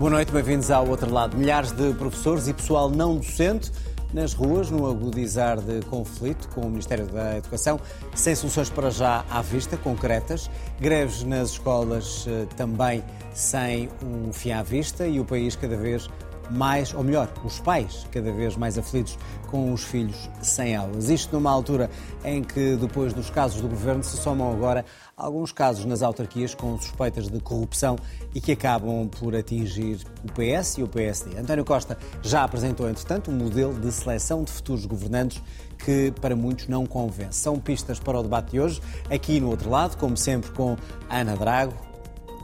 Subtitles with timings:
[0.00, 1.36] Boa noite, bem-vindos ao outro lado.
[1.36, 3.70] Milhares de professores e pessoal não docente
[4.14, 7.78] nas ruas, no agudizar de conflito com o Ministério da Educação,
[8.14, 10.50] sem soluções para já à vista, concretas.
[10.80, 16.08] Greves nas escolas eh, também sem um fim à vista e o país cada vez
[16.50, 19.18] mais, ou melhor, os pais cada vez mais aflitos
[19.50, 21.08] com os filhos sem aulas.
[21.08, 21.90] Isto numa altura
[22.24, 24.84] em que, depois dos casos do governo, se somam agora
[25.20, 27.96] alguns casos nas autarquias com suspeitas de corrupção
[28.34, 31.38] e que acabam por atingir o PS e o PSD.
[31.38, 35.42] António Costa já apresentou, entretanto, um modelo de seleção de futuros governantes
[35.84, 37.38] que para muitos não convence.
[37.38, 40.76] São pistas para o debate de hoje, aqui no outro lado, como sempre, com
[41.08, 41.74] Ana Drago,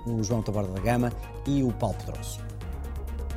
[0.06, 1.12] o João Taborda da Gama
[1.46, 2.40] e o Paulo Pedroso.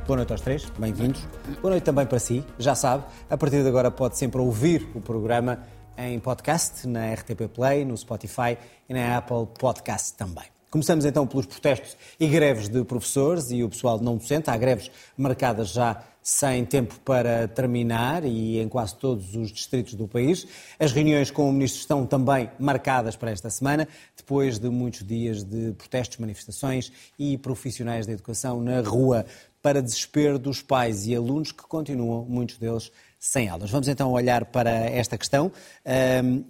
[0.06, 1.24] Boa noite aos três, bem-vindos.
[1.62, 2.44] Boa noite também para si.
[2.58, 5.60] Já sabe, a partir de agora pode sempre ouvir o programa
[5.96, 8.56] em podcast, na RTP Play, no Spotify
[8.88, 10.44] e na Apple Podcast também.
[10.70, 14.50] Começamos então pelos protestos e greves de professores e o pessoal não docente.
[14.50, 20.06] Há greves marcadas já sem tempo para terminar e em quase todos os distritos do
[20.06, 20.46] país.
[20.78, 25.42] As reuniões com o Ministro estão também marcadas para esta semana, depois de muitos dias
[25.42, 29.26] de protestos, manifestações e profissionais da educação na rua
[29.60, 33.70] para desespero dos pais e alunos que continuam, muitos deles, sem aulas.
[33.70, 35.52] Vamos então olhar para esta questão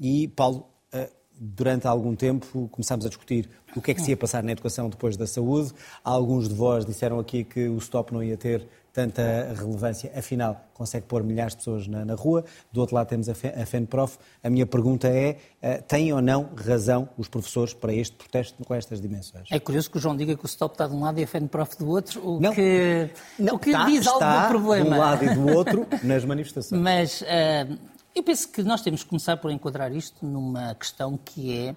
[0.01, 4.17] e, Paulo, uh, durante algum tempo começámos a discutir o que é que se ia
[4.17, 5.73] passar na educação depois da saúde.
[6.05, 11.07] Alguns de vós disseram aqui que o stop não ia ter tanta relevância, afinal, consegue
[11.07, 12.45] pôr milhares de pessoas na, na rua.
[12.73, 14.19] Do outro lado temos a, FENPROF.
[14.43, 18.75] A minha pergunta é, uh, têm ou não razão os professores para este protesto com
[18.75, 19.49] estas dimensões?
[19.51, 21.27] É curioso que o João diga que o STOP está de um lado e a
[21.27, 24.85] FENPROF do outro, o não, que, não, o que está, diz algo do problema.
[24.85, 26.81] de um lado e do outro nas manifestações.
[26.81, 27.79] Mas uh,
[28.15, 31.75] eu penso que nós temos que começar por enquadrar isto numa questão que é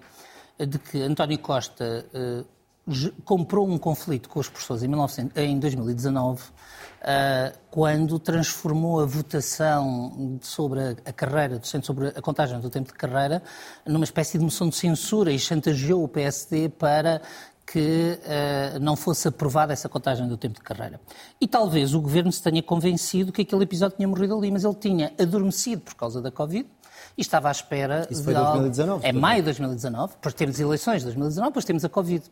[0.66, 2.53] de que António Costa uh,
[3.24, 6.42] comprou um conflito com os professores em, 1900, em 2019
[7.06, 13.42] ah, quando transformou a votação sobre a carreira, sobre a contagem do tempo de carreira,
[13.84, 17.20] numa espécie de moção de censura e chantageou o PSD para
[17.66, 21.00] que uh, não fosse aprovada essa contagem do tempo de carreira.
[21.40, 24.74] E talvez o governo se tenha convencido que aquele episódio tinha morrido ali, mas ele
[24.74, 26.68] tinha adormecido por causa da Covid
[27.16, 29.06] e estava à espera Isso de foi 2019.
[29.06, 32.24] É maio de 2019, depois temos eleições de 2019, depois temos a Covid.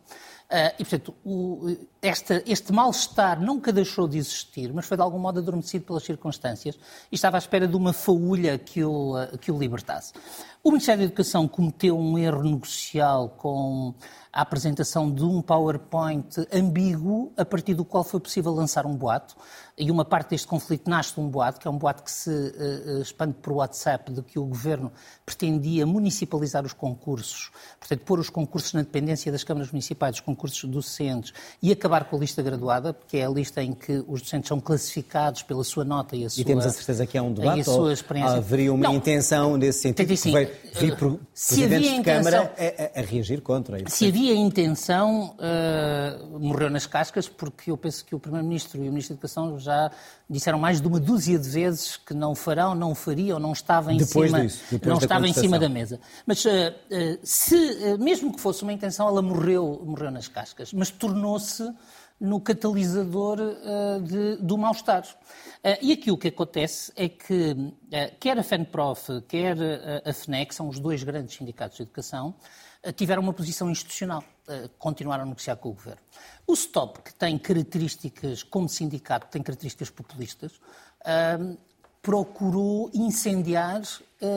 [0.53, 5.17] Uh, e, portanto, o, esta, este mal-estar nunca deixou de existir, mas foi de algum
[5.17, 6.77] modo adormecido pelas circunstâncias
[7.11, 10.13] e estava à espera de uma faúlha que o, que o libertasse.
[10.63, 13.95] O Ministério da Educação cometeu um erro negocial com
[14.31, 19.35] a apresentação de um PowerPoint ambíguo, a partir do qual foi possível lançar um boato.
[19.77, 22.29] E uma parte deste conflito nasce de um boato, que é um boato que se
[22.29, 24.91] uh, expande por WhatsApp, de que o governo
[25.25, 30.42] pretendia municipalizar os concursos, portanto, pôr os concursos na dependência das câmaras municipais, os concursos
[30.63, 34.47] docentes, e acabar com a lista graduada, que é a lista em que os docentes
[34.47, 36.41] são classificados pela sua nota e a sua.
[36.41, 37.69] E temos a certeza que é um debate?
[37.69, 37.87] Ou
[38.25, 40.07] haveria uma Não, intenção nesse sentido?
[40.07, 43.95] Que veio, vir por presidentes de Câmara a, a, a, reagir contra isso?
[43.95, 48.91] Se havia intenção, uh, morreu nas cascas, porque eu penso que o Primeiro-Ministro e o
[48.91, 49.91] Ministro da Educação já
[50.29, 53.97] disseram mais de uma dúzia de vezes que não farão, não fariam, não estava em
[53.97, 55.99] depois cima, disso, não estava em cima da mesa.
[56.25, 60.89] Mas uh, uh, se, mesmo que fosse uma intenção, ela morreu, morreu nas cascas, mas
[60.89, 61.63] tornou-se
[62.19, 63.37] no catalisador
[64.01, 65.03] de, do mal-estar.
[65.81, 67.73] e aqui o que acontece é que
[68.17, 69.57] quer a FENPROF, quer
[70.05, 72.33] a FNEC, são os dois grandes sindicatos de educação,
[72.91, 74.23] tiveram uma posição institucional,
[74.77, 76.01] continuaram a negociar com o governo.
[76.45, 80.59] O STOP, que tem características, como sindicato, tem características populistas,
[82.01, 83.81] procurou incendiar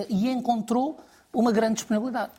[0.08, 1.00] e encontrou
[1.38, 2.32] uma grande disponibilidade.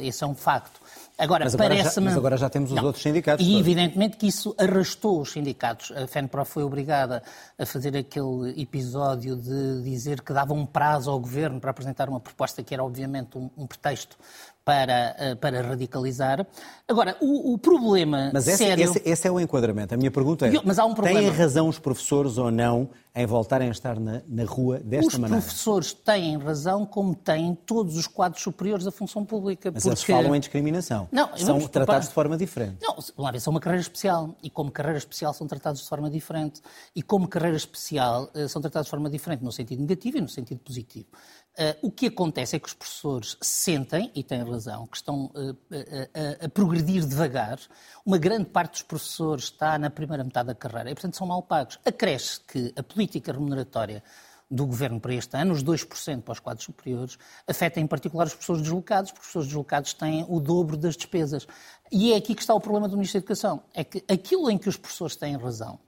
[0.00, 0.80] esse é um facto.
[1.16, 2.84] Agora, mas, agora já, mas agora já temos os não.
[2.84, 3.46] outros sindicatos.
[3.46, 3.60] E todos.
[3.60, 5.92] evidentemente que isso arrastou os sindicatos.
[5.92, 7.22] A FENPRO foi obrigada
[7.56, 12.18] a fazer aquele episódio de dizer que dava um prazo ao governo para apresentar uma
[12.18, 14.16] proposta que era obviamente um, um pretexto
[14.64, 16.44] para, eh, para radicalizar.
[16.88, 18.82] Agora, o, o problema mas esse, sério...
[18.82, 19.94] Esse, esse, é o enquadramento.
[19.94, 21.20] A minha pergunta é, mas há um problema...
[21.20, 25.18] têm razão os professores ou não em voltarem a estar na, na rua desta os
[25.18, 25.38] maneira?
[25.38, 29.70] Os professores têm razão, como têm todos os quadros superiores da função pública.
[29.72, 29.94] Mas porque...
[29.94, 31.08] eles falam em discriminação.
[31.12, 32.78] Não, são tratados de forma diferente.
[32.82, 34.34] Não, vamos ver, são uma carreira especial.
[34.42, 36.60] E como carreira especial são tratados de forma diferente.
[36.94, 40.28] E como carreira especial eh, são tratados de forma diferente no sentido negativo e no
[40.28, 41.06] sentido positivo.
[41.56, 45.52] Uh, o que acontece é que os professores sentem, e têm razão, que estão uh,
[45.52, 47.60] uh, a progredir devagar.
[48.04, 51.40] Uma grande parte dos professores está na primeira metade da carreira e, portanto, são mal
[51.44, 51.78] pagos.
[51.84, 54.02] Acresce que a política remuneratória
[54.50, 57.16] do governo para este ano, os 2% para os quadros superiores,
[57.46, 61.46] afeta em particular os professores deslocados, porque os professores deslocados têm o dobro das despesas.
[61.90, 63.62] E é aqui que está o problema do Ministro da Educação.
[63.72, 65.78] É que aquilo em que os professores têm razão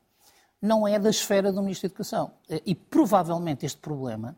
[0.63, 2.31] não é da esfera do Ministro da Educação.
[2.65, 4.37] E provavelmente este problema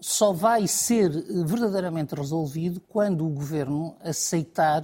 [0.00, 1.10] só vai ser
[1.44, 4.82] verdadeiramente resolvido quando o Governo aceitar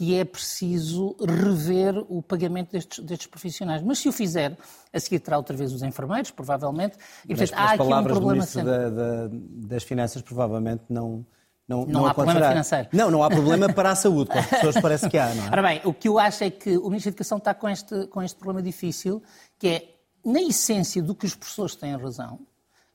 [0.00, 3.82] que é preciso rever o pagamento destes, destes, profissionais.
[3.82, 4.56] Mas se o fizer,
[4.90, 6.96] a seguir terá outra vez os enfermeiros, provavelmente.
[7.24, 11.26] E, portanto, há aqui um problema da, da, das Finanças provavelmente não.
[11.68, 12.88] Não, não, não há problema financeiro.
[12.92, 15.50] Não, não há problema para a saúde, para as pessoas parece que há, não é?
[15.50, 18.08] Ora bem, o que eu acho é que o Ministro da Educação está com este,
[18.08, 19.22] com este problema difícil,
[19.56, 22.40] que é, na essência do que os professores têm razão,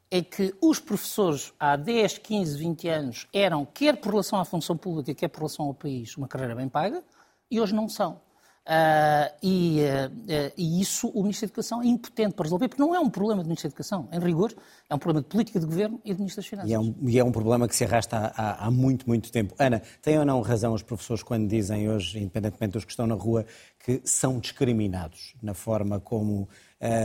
[0.10, 4.78] é que os professores há 10, 15, 20 anos eram, quer por relação à função
[4.78, 7.04] pública, quer por relação ao país, uma carreira bem paga,
[7.50, 8.22] e hoje não são.
[8.66, 12.96] Uh, e, uh, e, isso o Ministro da Educação é impotente para resolver, porque não
[12.96, 14.56] é um problema do Ministro da Educação, em rigor,
[14.90, 16.72] é um problema de política de governo e de Ministro das Finanças.
[16.72, 19.54] E é um, e é um problema que se arrasta há, há, muito, muito tempo.
[19.60, 23.13] Ana, têm ou não razão os professores quando dizem hoje, independentemente dos que estão na
[23.13, 23.46] rua,
[23.78, 26.48] que são discriminados na forma como uh,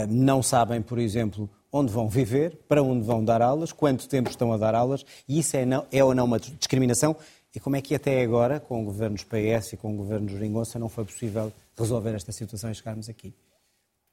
[0.09, 4.53] não sabem, por exemplo, onde vão viver, para onde vão dar aulas, quanto tempo estão
[4.53, 7.17] a dar aulas, e isso é, não, é ou não uma discriminação?
[7.55, 11.05] E como é que até agora, com governos PS e com governos Geringonça, não foi
[11.05, 13.35] possível resolver esta situação e chegarmos aqui?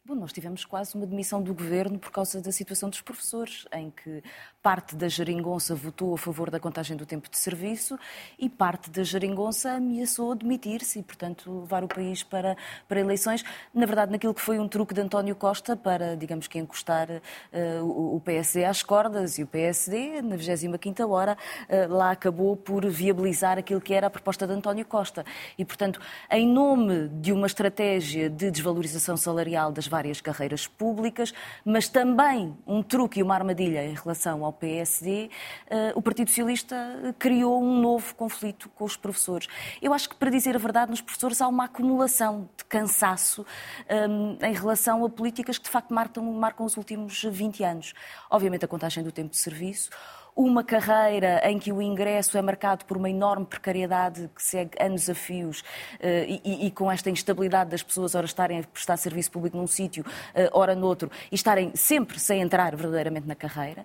[0.07, 3.91] Bom, nós tivemos quase uma demissão do governo por causa da situação dos professores, em
[3.91, 4.23] que
[4.63, 7.99] parte da geringonça votou a favor da contagem do tempo de serviço
[8.39, 12.55] e parte da geringonça ameaçou demitir-se e, portanto, levar o país para,
[12.87, 13.43] para eleições.
[13.73, 18.15] Na verdade, naquilo que foi um truque de António Costa para, digamos que, encostar uh,
[18.15, 21.37] o, PSD às cordas e o PSD, na 25ª hora,
[21.69, 25.25] uh, lá acabou por viabilizar aquilo que era a proposta de António Costa.
[25.57, 25.99] E, portanto,
[26.31, 31.33] em nome de uma estratégia de desvalorização salarial das várias carreiras públicas,
[31.65, 35.31] mas também um truque e uma armadilha em relação ao PSD,
[35.71, 39.47] eh, o Partido Socialista criou um novo conflito com os professores.
[39.81, 43.43] Eu acho que, para dizer a verdade, nos professores há uma acumulação de cansaço
[43.89, 44.05] eh,
[44.47, 47.93] em relação a políticas que, de facto, marcam, marcam os últimos 20 anos.
[48.29, 49.89] Obviamente, a contagem do tempo de serviço,
[50.37, 55.09] uma carreira em que o ingresso é marcado por uma enorme precariedade que segue anos
[55.09, 55.63] a fios
[55.99, 59.65] eh, e, e, com esta instabilidade das pessoas, ora estarem a prestar serviço público num
[59.65, 60.05] sítio,
[60.35, 63.83] eh, ora noutro, e estarem sempre sem entrar verdadeiramente na carreira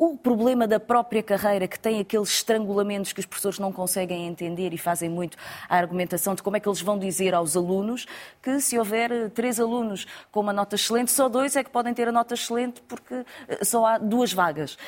[0.00, 4.72] o problema da própria carreira, que tem aqueles estrangulamentos que os professores não conseguem entender
[4.72, 5.36] e fazem muito
[5.68, 8.06] a argumentação de como é que eles vão dizer aos alunos
[8.40, 11.92] que se houver eh, três alunos com uma nota excelente, só dois é que podem
[11.92, 14.78] ter a nota excelente porque eh, só há duas vagas.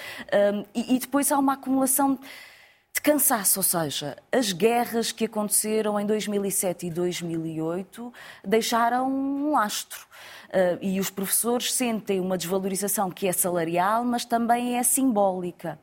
[0.75, 2.19] e, depois há uma acumulação
[2.95, 8.13] de cansaço, ou seja, as guerras que aconteceram em 2007 e 2008
[8.45, 10.07] deixaram um lastro.
[10.53, 15.79] Uh, e os professores sentem uma desvalorização que é salarial, mas também é simbólica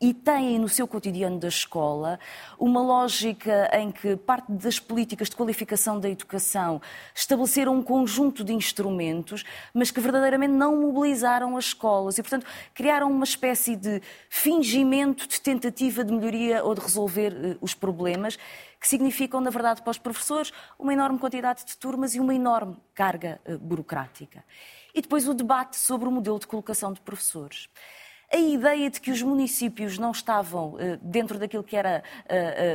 [0.00, 2.20] e têm no seu cotidiano da escola
[2.58, 6.82] uma lógica em que parte das políticas de qualificação da educação
[7.14, 13.10] estabeleceram um conjunto de instrumentos, mas que verdadeiramente não mobilizaram as escolas e, portanto, criaram
[13.10, 18.36] uma espécie de fingimento de tentativa de melhoria ou de resolver uh, os problemas
[18.78, 22.76] que significam, na verdade, para os professores, uma enorme quantidade de turmas e uma enorme
[22.94, 24.44] carga uh, burocrática.
[24.94, 27.68] E depois o debate sobre o modelo de colocação de professores
[28.32, 32.02] a ideia de que os municípios não estavam uh, dentro daquilo que era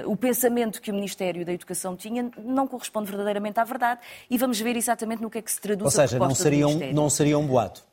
[0.04, 4.02] uh, uh, o pensamento que o Ministério da Educação tinha não corresponde verdadeiramente à verdade
[4.30, 6.94] e vamos ver exatamente no que é que se traduz Ou seja, não seria, um,
[6.94, 7.84] não seria um boato.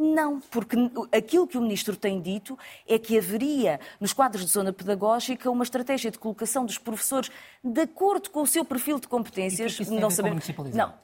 [0.00, 0.76] Não, porque
[1.12, 5.62] aquilo que o Ministro tem dito é que haveria, nos quadros de zona pedagógica, uma
[5.62, 7.30] estratégia de colocação dos professores
[7.62, 9.74] de acordo com o seu perfil de competências.
[9.74, 10.48] E que é que não sabemos.
[10.72, 10.94] Não,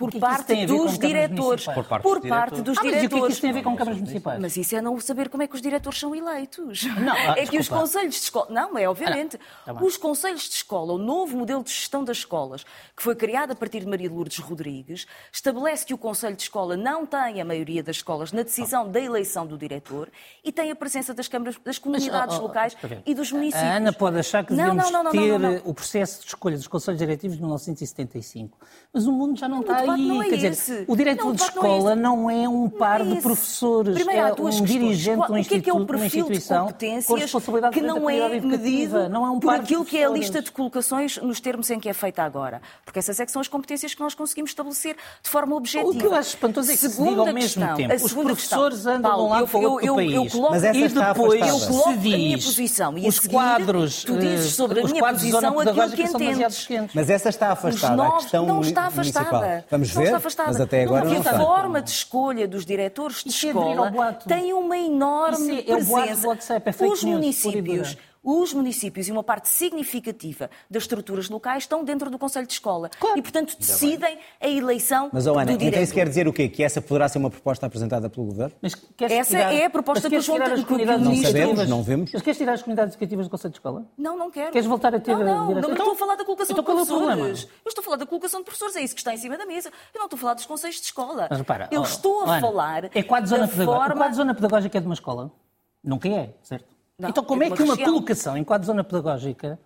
[0.00, 1.66] por parte dos diretores.
[1.66, 3.02] Por parte, dos ah, diretores.
[3.02, 4.40] Mas o que é que isso tem a ver com câmaras municipais?
[4.40, 6.84] Mas isso é não saber como é que os diretores são eleitos.
[7.00, 8.46] Não, ah, é que os conselhos de escola.
[8.48, 9.38] Não, é obviamente.
[9.66, 9.80] Ah, não.
[9.80, 12.64] Tá os conselhos de escola, o novo modelo de gestão das escolas,
[12.96, 16.78] que foi criado a partir de Maria Lourdes Rodrigues, estabelece que o conselho de escola
[16.78, 20.08] não tem a maioria das escolas na decisão da eleição do diretor
[20.42, 23.62] e tem a presença das câmaras, das comunidades Mas, oh, oh, locais e dos municípios.
[23.62, 26.98] A Ana pode achar que devemos não, não, ter o processo de escolha dos conselhos
[26.98, 28.58] diretivos de 1975.
[28.92, 29.89] Mas o mundo já não, está aí.
[29.96, 30.72] Não é Quer esse.
[30.72, 34.20] dizer, o diretor não, de escola não é, não é um par de professores, Primeiro,
[34.20, 37.32] é um dirigente de uma, que é que é o perfil de competências
[37.72, 41.16] que não é medido não é um por aquilo que é a lista de colocações
[41.18, 42.60] nos termos em que é feita agora.
[42.84, 45.90] Porque essas é que são as competências que nós conseguimos estabelecer de forma objetiva.
[45.90, 47.94] O que eu acho espantoso é que se diga ao mesmo questão, tempo.
[47.94, 50.14] Os professores questão, andam Paulo, de um lado para o outro eu, país.
[50.14, 52.98] Eu, eu coloco, Mas e depois eu coloco se diz, a minha posição.
[52.98, 56.68] E os seguir, quadros, tu dizes sobre a minha posição aquilo que entendes.
[56.94, 58.02] Mas essa está afastada.
[58.02, 59.64] A questão não está afastada.
[59.88, 60.12] Vamos ver,
[60.46, 64.52] mas até agora não a forma de escolha dos diretores de Isso escola é tem
[64.52, 66.22] uma enorme Isso é, presença.
[66.22, 71.64] É o WhatsApp, é Os municípios os municípios e uma parte significativa das estruturas locais
[71.64, 72.90] estão dentro do Conselho de Escola.
[72.98, 73.18] Claro.
[73.18, 75.68] E, portanto, decidem a eleição Mas, oh, Ana, do diretor.
[75.68, 76.48] então isso quer dizer o quê?
[76.48, 78.54] Que essa poderá ser uma proposta apresentada pelo Governo?
[78.60, 82.10] Mas Essa tirar, é a proposta mas que tirar as comunidades Não sabemos, não vemos.
[82.12, 83.86] Mas queres tirar as comunidades educativas do Conselho de Escola?
[83.96, 84.52] Não, não quero.
[84.52, 86.70] Queres voltar a ter Não, não, não, Então- estou a falar da colocação então de
[86.70, 87.48] é professores.
[87.64, 89.46] Eu estou a falar da colocação de professores, é isso que está em cima da
[89.46, 89.70] mesa.
[89.94, 91.26] Eu não estou a falar dos conselhos de escola.
[91.30, 93.80] Mas repara, eu oh, estou a oh, Ana, falar É quadro zona da pedagógica.
[93.80, 93.94] forma...
[93.94, 95.32] O quadro zona pedagógica é de uma escola?
[95.82, 96.79] Nunca é, certo?
[97.00, 97.92] Não, então como é é, que uma região.
[97.92, 99.58] colocação em quadro zona pedagógica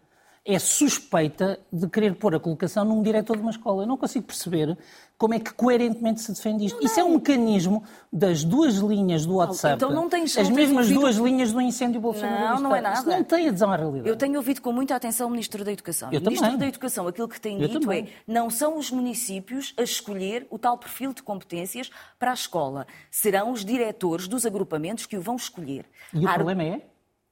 [0.46, 3.82] é suspeita de querer pôr a colocação num diretor de uma escola?
[3.84, 4.76] Eu não consigo perceber
[5.16, 6.84] como é que coerentemente se defende isto.
[6.84, 10.84] Isso é um mecanismo das duas linhas do WhatsApp, então não tens- as não mesmas
[10.86, 12.54] ouvido- duas linhas do incêndio bolsonarista.
[12.54, 12.98] Não, não é nada.
[12.98, 14.06] Isso não tem adesão à realidade.
[14.08, 16.10] Eu tenho ouvido com muita atenção o Ministro da Educação.
[16.12, 16.58] Eu o Ministro também.
[16.58, 18.04] da Educação, aquilo que tem Eu dito também.
[18.04, 22.86] é não são os municípios a escolher o tal perfil de competências para a escola.
[23.10, 25.86] Serão os diretores dos agrupamentos que o vão escolher.
[26.12, 26.82] E o ar- problema é?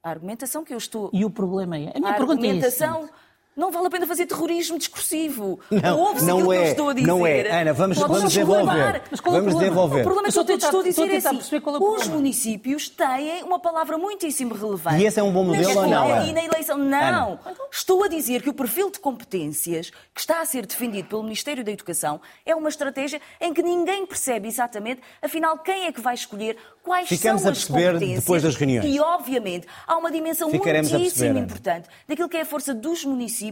[0.03, 1.09] A argumentação que eu estou...
[1.13, 1.93] E o problema é?
[1.95, 3.09] A minha a pergunta é argumentação...
[3.55, 5.59] Não vale a pena fazer terrorismo discursivo.
[5.69, 7.07] Não, Ouve-se não aquilo que eu é, estou a dizer.
[7.07, 7.61] não é.
[7.61, 8.61] Ana, vamos- desenvolver.
[8.63, 9.01] reclamar.
[9.11, 9.59] Mas qual é o Vamos problema?
[9.59, 9.99] desenvolver.
[10.01, 11.37] O problema que eu estou a tentar- estou a estou a dizer é tentar assim,
[11.37, 12.15] perceber qual é os problema.
[12.15, 14.97] municípios têm uma palavra muitíssimo relevante.
[15.03, 16.25] E esse é um bom modelo ou não?
[16.25, 16.97] E na eleição, não.
[16.97, 17.39] Ana.
[17.71, 21.63] Estou a dizer que o perfil de competências que está a ser defendido pelo Ministério
[21.63, 26.15] da Educação é uma estratégia em que ninguém percebe exatamente, afinal, quem é que vai
[26.15, 28.19] escolher, quais Ficamos são a as perceber competências.
[28.21, 28.85] depois das reuniões.
[28.95, 33.42] E, obviamente, há uma dimensão Ficaremos muitíssimo importante daquilo que é a força dos municípios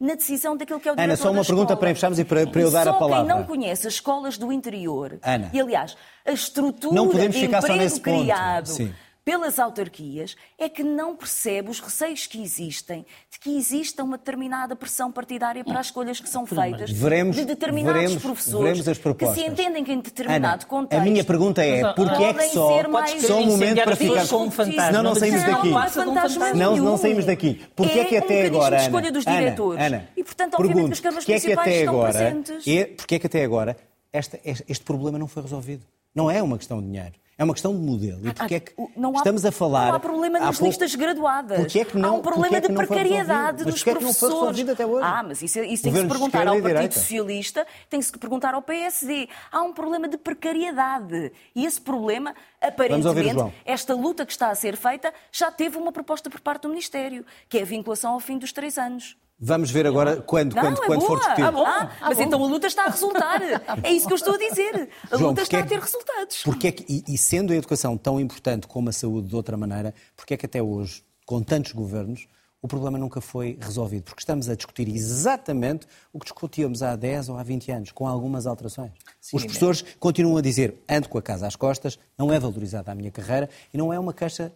[0.00, 2.46] na decisão daquilo que é o Ana, diretor só uma pergunta para fecharmos e para-
[2.46, 3.16] para eu dar a palavra.
[3.18, 5.50] quem não conhece as escolas do interior, Ana.
[5.52, 8.18] e aliás, a estrutura Não podemos de ficar só emprego nesse ponto.
[8.24, 8.92] criado Sim.
[9.24, 14.74] Pelas autarquias, é que não percebe os receios que existem de que exista uma determinada
[14.74, 18.98] pressão partidária para as escolhas que são feitas Veremos- de determinados veremos- professores veremos as
[19.16, 22.26] que se entendem que em determinado Ana, contexto a minha pergunta é, Mas, porquê é
[22.28, 24.28] que podem só, ser mais só um momento para ficar...
[24.28, 24.86] com um fantasma.
[24.86, 25.68] Senão não saímos Não, daqui.
[25.70, 27.60] Não Não, não saímos daqui.
[27.76, 29.82] Porquê é que um até mecanismo agora, de Ana, escolha dos Ana, diretores.
[29.84, 32.66] Ana, e, portanto, obviamente, que as câmaras é que municipais até estão agora, presentes.
[32.66, 33.76] é, porquê é que até agora
[34.12, 35.84] esta- este, este problema não foi resolvido?
[36.14, 37.12] Não é uma questão de dinheiro.
[37.40, 38.28] É uma questão de modelo.
[38.28, 39.88] E porquê é que Ah, não há, estamos a falar...
[39.88, 41.56] Não há problema nas pouco- listas graduadas.
[41.58, 43.90] Porquê é que não- há um porquê problema é que de precariedade dos é que
[43.92, 44.34] professores.
[44.36, 45.06] resolvido até hoje?
[45.06, 46.98] Ah, mas isso, isso tem que se perguntar ao Partido direita.
[47.00, 49.26] Socialista, tem que se perguntar ao PSD.
[49.50, 51.32] Há um problema de precariedade.
[51.54, 56.28] E esse problema, aparentemente, esta luta que está a ser feita, já teve uma proposta
[56.28, 59.16] por parte do Ministério, que é a vinculação ao fim dos três anos.
[59.42, 61.08] Vamos ver agora quando, Não, quando, é quando boa.
[61.08, 61.48] for discutido.
[61.48, 61.64] Ah, bom.
[61.66, 62.24] Ah, mas bom.
[62.24, 63.40] então a luta está a resultar.
[63.82, 64.90] É isso que eu estou a dizer.
[65.10, 66.42] A João, luta está é a ter resultados.
[66.44, 69.56] Porque é que, e, e sendo a educação tão importante como a saúde de outra
[69.56, 72.28] maneira, porque é que até hoje, com tantos governos,
[72.60, 74.02] o problema nunca foi resolvido?
[74.04, 78.06] Porque estamos a discutir exatamente o que discutíamos há 10 ou há 20 anos, com
[78.06, 78.92] algumas alterações.
[79.32, 82.94] Os professores continuam a dizer, ando com a casa às costas, não é valorizada a
[82.94, 84.52] minha carreira e não é uma queixa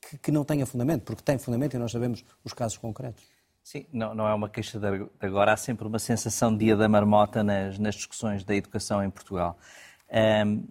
[0.00, 3.22] que, que não tenha fundamento, porque tem fundamento e nós sabemos os casos concretos.
[3.70, 4.86] Sim, não, não é uma queixa de
[5.20, 9.10] agora, há sempre uma sensação de dia da marmota nas, nas discussões da educação em
[9.10, 9.58] Portugal.
[10.10, 10.62] Ahm,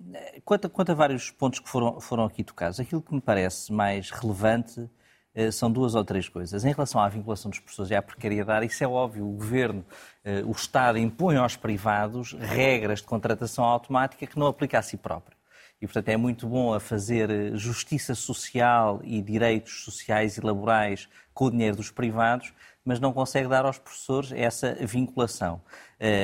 [0.44, 4.10] quanto, quanto a vários pontos que foram, foram aqui tocados, aquilo que me parece mais
[4.10, 4.90] relevante
[5.36, 6.66] eh, são duas ou três coisas.
[6.66, 9.86] Em relação à vinculação dos professores e à precariedade, isso é óbvio, o Governo,
[10.26, 14.98] eh, o Estado impõe aos privados regras de contratação automática que não aplica a si
[14.98, 15.38] próprio.
[15.80, 21.08] E, portanto, é muito bom a fazer eh, justiça social e direitos sociais e laborais
[21.34, 22.52] com o dinheiro dos privados,
[22.88, 25.62] mas não consegue dar aos professores essa vinculação.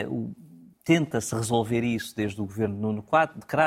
[0.10, 0.32] O-
[0.86, 3.02] Tenta-se resolver isso desde o governo Nuno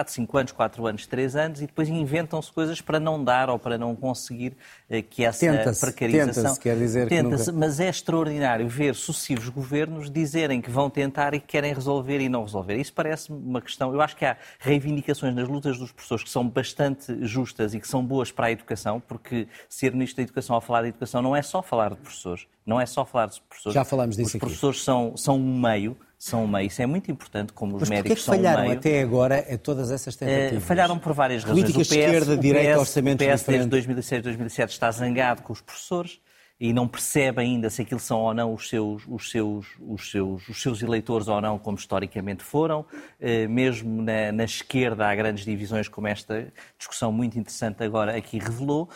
[0.04, 3.58] de 5 anos, 4 anos, 3 anos, e depois inventam-se coisas para não dar ou
[3.58, 4.54] para não conseguir
[4.90, 5.46] eh, que essa
[5.80, 6.42] precarização...
[6.42, 10.90] tenta-se, quer dizer que Tenta-se, nunca- mas é extraordinário ver sucessivos governos dizerem que vão
[10.90, 12.76] tentar e que querem resolver e não resolver.
[12.76, 13.94] Isso parece-me uma questão.
[13.94, 17.88] Eu acho que há reivindicações nas lutas dos professores que são bastante justas e que
[17.88, 21.34] são boas para a educação, porque ser ministro da Educação ao falar de educação não
[21.34, 23.74] é só falar de professores, não é só falar de professores.
[23.74, 24.40] Já falámos disso Os aqui.
[24.40, 25.96] professores são, são um meio,
[26.26, 26.66] são um meio.
[26.66, 28.74] Isso é muito importante, como os Mas é médicos são um falharam meio.
[28.78, 30.64] até agora a todas essas Eh, tentativas?
[30.64, 31.62] falharam por várias razões.
[31.62, 33.68] Políticas o PS, esquerda, o direita, PS, orçamentos o PS desde diferentes.
[33.68, 36.20] 2006, 2007 está zangado com os professores
[36.58, 40.48] e não percebe ainda se aquilo são ou não os seus, os seus, os seus,
[40.48, 42.84] os seus eleitores ou não, como historicamente foram.
[43.20, 48.38] Eh, Mesmo na, na esquerda há grandes divisões, como esta discussão muito interessante agora aqui
[48.38, 48.88] revelou.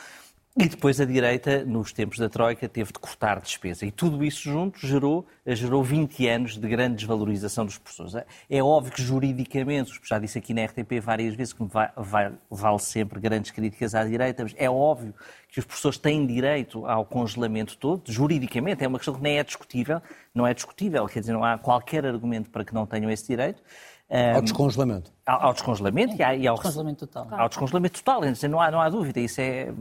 [0.58, 3.86] E depois a direita, nos tempos da Troika, teve de cortar despesa.
[3.86, 8.26] E tudo isso junto gerou, gerou 20 anos de grande desvalorização dos professores.
[8.50, 12.80] É óbvio que juridicamente, já disse aqui na RTP várias vezes que vai, vai, vale
[12.80, 15.14] sempre grandes críticas à direita, mas é óbvio
[15.48, 19.44] que os professores têm direito ao congelamento todo, juridicamente, é uma questão que nem é
[19.44, 20.02] discutível,
[20.34, 23.62] não é discutível, quer dizer, não há qualquer argumento para que não tenham esse direito.
[24.10, 25.12] Um, ao descongelamento.
[25.24, 27.28] Ao, ao descongelamento e, ao, descongelamento total.
[27.40, 29.20] Ao descongelamento total, não há, não há dúvida.
[29.20, 29.72] Isso é,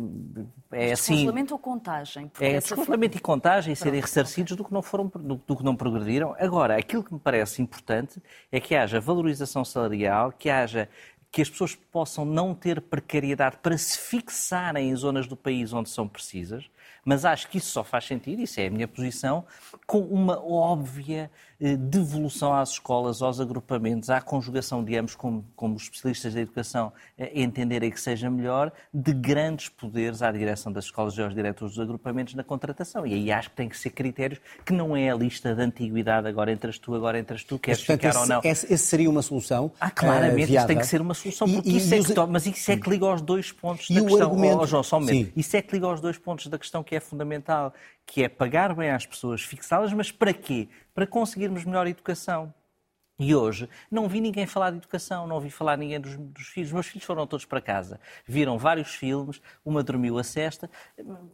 [0.71, 1.13] é assim.
[1.13, 2.31] Descongelamento ou contagem?
[2.39, 5.75] É descongelamento e contagem e serem ressarcidos do que, não foram, do, do, que não
[5.75, 6.35] progrediram.
[6.37, 8.21] Agora, aquilo que me parece importante
[8.51, 10.87] é que haja valorização salarial, que haja
[11.31, 15.89] que as pessoas possam não ter precariedade para se fixarem em zonas do país onde
[15.89, 16.69] são precisas,
[17.05, 19.45] mas acho que isso só faz sentido, isso é a minha posição,
[19.85, 21.29] com uma óbvia
[21.59, 26.93] devolução às escolas, aos agrupamentos, à conjugação de ambos, como, como os especialistas da educação
[27.17, 31.75] eh, entenderem que seja melhor, de grandes poderes à direção das escolas e aos diretores
[31.75, 33.05] dos agrupamentos na contratação.
[33.05, 36.27] E aí acho que tem que ser critérios que não é a lista de antiguidade,
[36.27, 38.41] agora entras tu, agora entras tu, queres portanto, ficar esse, ou não.
[38.43, 41.77] Esse, seria uma solução Ah, claramente, uh, isso tem que ser uma solução, porque e,
[41.77, 44.29] isso e é que, mas isso é que liga aos dois pontos e da questão.
[44.29, 44.61] Argumento...
[44.61, 45.29] Oh, João, só um.
[45.35, 47.73] Isso é que liga aos dois pontos da questão que é fundamental,
[48.09, 50.67] que é pagar bem às pessoas, fixá-las, mas para quê?
[50.93, 52.53] Para conseguirmos melhor educação.
[53.19, 56.71] E hoje não vi ninguém falar de educação, não ouvi falar ninguém dos, dos, filhos.
[56.71, 60.69] Meus filhos foram todos para casa, viram vários filmes, uma dormiu a cesta,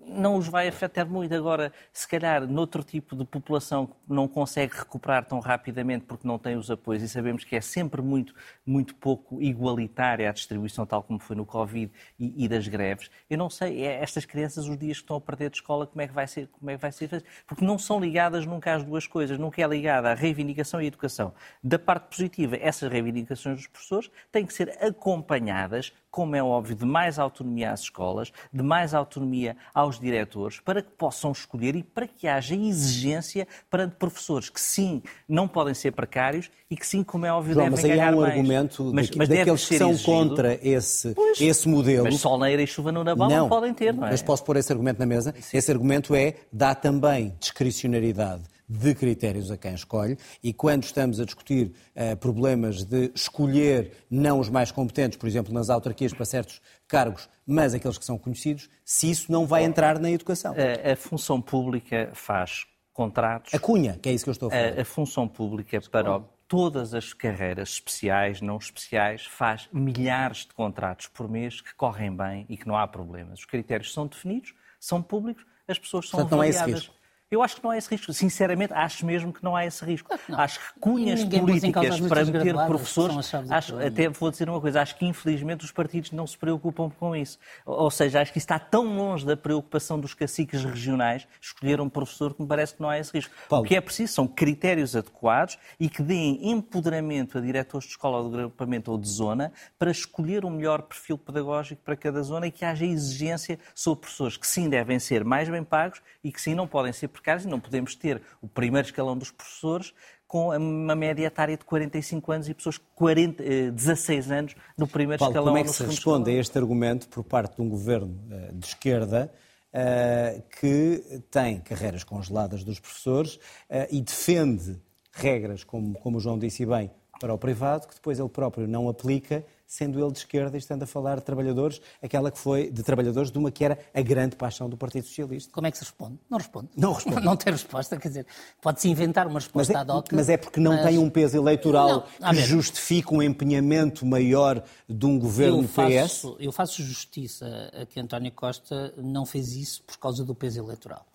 [0.03, 1.35] não os vai afetar muito.
[1.35, 6.39] Agora, se calhar, noutro tipo de população que não consegue recuperar tão rapidamente porque não
[6.39, 8.33] tem os apoios, e sabemos que é sempre muito,
[8.65, 13.37] muito pouco igualitária a distribuição, tal como foi no Covid e, e das greves, eu
[13.37, 16.07] não sei, é, estas crianças, os dias que estão a perder de escola, como é
[16.07, 19.05] que vai ser, como é que vai ser Porque não são ligadas nunca às duas
[19.05, 21.31] coisas, nunca é ligada à reivindicação e à educação
[21.75, 26.85] da parte positiva, essas reivindicações dos professores têm que ser acompanhadas, como é óbvio, de
[26.85, 32.07] mais autonomia às escolas, de mais autonomia aos diretores, para que possam escolher e para
[32.07, 37.25] que haja exigência perante professores que, sim, não podem ser precários e que, sim, como
[37.25, 38.15] é óbvio, João, devem ganhar mais.
[38.15, 40.11] Mas aí há um argumento mas, mas daqueles que são exigido.
[40.11, 42.05] contra esse, pois, esse modelo.
[42.05, 44.11] Mas solneira e chuva no naval não, não podem ter, não é?
[44.11, 45.35] Mas posso pôr esse argumento na mesa?
[45.41, 45.57] Sim.
[45.57, 51.25] Esse argumento é, dá também discricionariedade de critérios a quem escolhe e quando estamos a
[51.25, 56.61] discutir uh, problemas de escolher não os mais competentes, por exemplo, nas autarquias para certos
[56.87, 60.53] cargos, mas aqueles que são conhecidos, se isso não vai entrar na educação.
[60.53, 63.53] A, a função pública faz contratos.
[63.53, 64.77] A cunha, que é isso que eu estou a falar.
[64.77, 71.07] A, a função pública para todas as carreiras especiais, não especiais, faz milhares de contratos
[71.07, 73.39] por mês que correm bem e que não há problemas.
[73.39, 76.61] Os critérios são definidos, são públicos, as pessoas são Portanto, avaliadas.
[76.61, 77.04] Não é esse risco.
[77.35, 78.13] Eu acho que não há esse risco.
[78.13, 80.09] Sinceramente, acho mesmo que não há esse risco.
[80.29, 80.39] Não.
[80.39, 83.33] Acho que cunhas políticas para meter professores.
[83.49, 87.13] Acho, até vou dizer uma coisa, acho que infelizmente os partidos não se preocupam com
[87.13, 87.37] isso.
[87.65, 91.89] Ou seja, acho que isso está tão longe da preocupação dos caciques regionais escolher um
[91.89, 93.33] professor que me parece que não há esse risco.
[93.49, 93.65] Paulo.
[93.65, 98.19] O que é preciso são critérios adequados e que deem empoderamento a diretores de escola
[98.19, 102.47] ou de agrupamento ou de zona para escolher o melhor perfil pedagógico para cada zona
[102.47, 106.41] e que haja exigência sobre professores que sim devem ser mais bem pagos e que
[106.41, 109.93] sim não podem ser precários e não podemos ter o primeiro escalão dos professores
[110.27, 115.19] com uma média etária de 45 anos e pessoas de 40, 16 anos no primeiro
[115.19, 115.53] Paulo, escalão.
[115.53, 116.37] Como é que se responde escalão?
[116.37, 119.31] a este argumento por parte de um governo eh, de esquerda
[119.73, 124.79] uh, que tem carreiras congeladas dos professores uh, e defende
[125.11, 128.89] regras, como, como o João disse bem, para o privado, que depois ele próprio não
[128.89, 132.83] aplica sendo ele de esquerda e estando a falar de trabalhadores, aquela que foi de
[132.83, 135.51] trabalhadores de uma que era a grande paixão do Partido Socialista.
[135.51, 136.19] Como é que se responde?
[136.29, 136.69] Não responde.
[136.75, 137.21] Não responde.
[137.25, 138.27] Não tem resposta, quer dizer,
[138.61, 140.11] pode-se inventar uma resposta mas é, ad hoc.
[140.11, 140.85] Mas é porque não mas...
[140.85, 146.33] tem um peso eleitoral não, que justifique um empenhamento maior de um governo eu faço,
[146.33, 146.37] PS?
[146.39, 151.05] Eu faço justiça a que António Costa não fez isso por causa do peso eleitoral.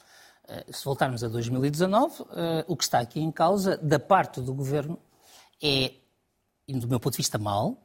[0.51, 4.53] Eh, se voltarmos a 2019, eh, o que está aqui em causa, da parte do
[4.53, 4.99] governo,
[5.63, 5.93] é,
[6.69, 7.79] do meu ponto de vista, mal,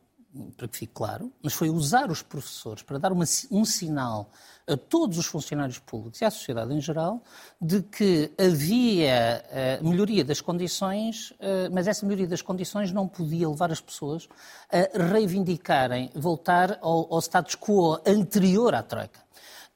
[0.58, 4.30] para que fique claro, mas foi usar os professores para dar uma, um sinal
[4.67, 7.21] a todos os funcionários públicos e à sociedade em geral
[7.62, 9.43] de que havia
[9.82, 14.28] uh, melhoria das condições, uh, mas essa melhoria das condições não podia levar as pessoas
[14.71, 19.19] a reivindicarem, voltar ao, ao status quo anterior à Troika.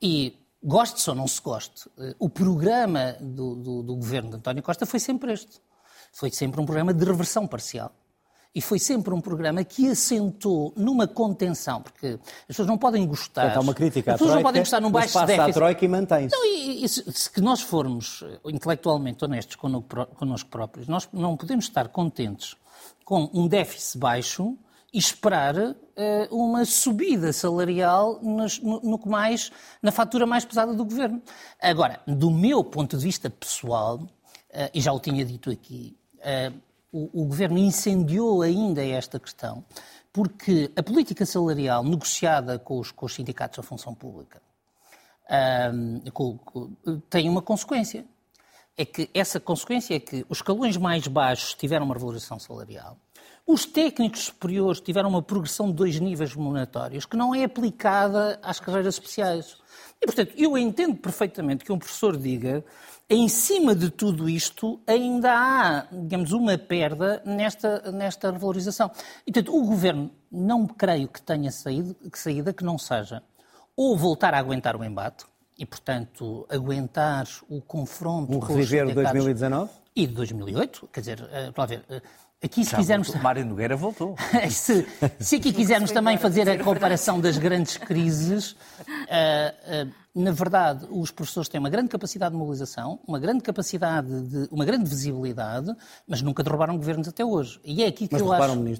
[0.01, 4.63] E goste-se ou não se goste, uh, o programa do, do, do governo de António
[4.63, 5.61] Costa foi sempre este.
[6.11, 7.93] Foi sempre um programa de reversão parcial.
[8.53, 13.41] E foi sempre um programa que assentou numa contenção, porque as pessoas não podem gostar.
[13.41, 15.51] Portanto, há uma crítica à As pessoas não podem gostar num baixo passa déficit.
[15.51, 16.35] à Troika e mantém-se.
[16.35, 21.89] Não, e, e se, se nós formos intelectualmente honestos connosco próprios, nós não podemos estar
[21.89, 22.55] contentes
[23.05, 24.57] com um déficit baixo
[24.93, 25.75] e esperar uh,
[26.31, 31.21] uma subida salarial nos, no, no, que mais, na fatura mais pesada do governo.
[31.61, 34.09] Agora, do meu ponto de vista pessoal, uh,
[34.73, 39.63] e já o tinha dito aqui, uh, o, o governo incendiou ainda esta questão,
[40.11, 44.41] porque a política salarial negociada com os, com os sindicatos da função pública
[45.29, 46.75] um, com, com,
[47.09, 48.05] tem uma consequência.
[48.75, 52.97] É que essa consequência é que os escalões mais baixos tiveram uma revalorização salarial,
[53.45, 58.59] Os técnicos superiores tiveram uma progressão de dois níveis remuneratórios que não é aplicada às
[58.59, 59.57] carreiras especiais.
[60.01, 62.63] E, portanto, eu entendo perfeitamente que um professor diga
[63.09, 68.91] em cima de tudo isto, ainda há, digamos, uma perda nesta, nesta revalorização.
[69.25, 73.23] E, portanto, o Governo não creio que tenha saído, que saída que não seja
[73.75, 75.25] ou voltar a aguentar o embate,
[75.57, 79.71] e, portanto, aguentar o confronto um com os reviver de 2019?
[79.95, 82.01] E de 2008, quer dizer, para ver, uh,
[82.43, 83.07] aqui se Já quisermos...
[83.07, 83.23] Voltou.
[83.23, 84.15] Mário Nogueira voltou.
[84.49, 84.87] se,
[85.19, 91.47] se, aqui quisermos também fazer a comparação das grandes crises, uh, na verdade, os professores
[91.47, 95.73] têm uma grande capacidade de mobilização, uma grande capacidade de, uma grande visibilidade,
[96.07, 97.59] mas nunca derrubaram governos até hoje.
[97.63, 98.79] E é aqui que mas eu acho...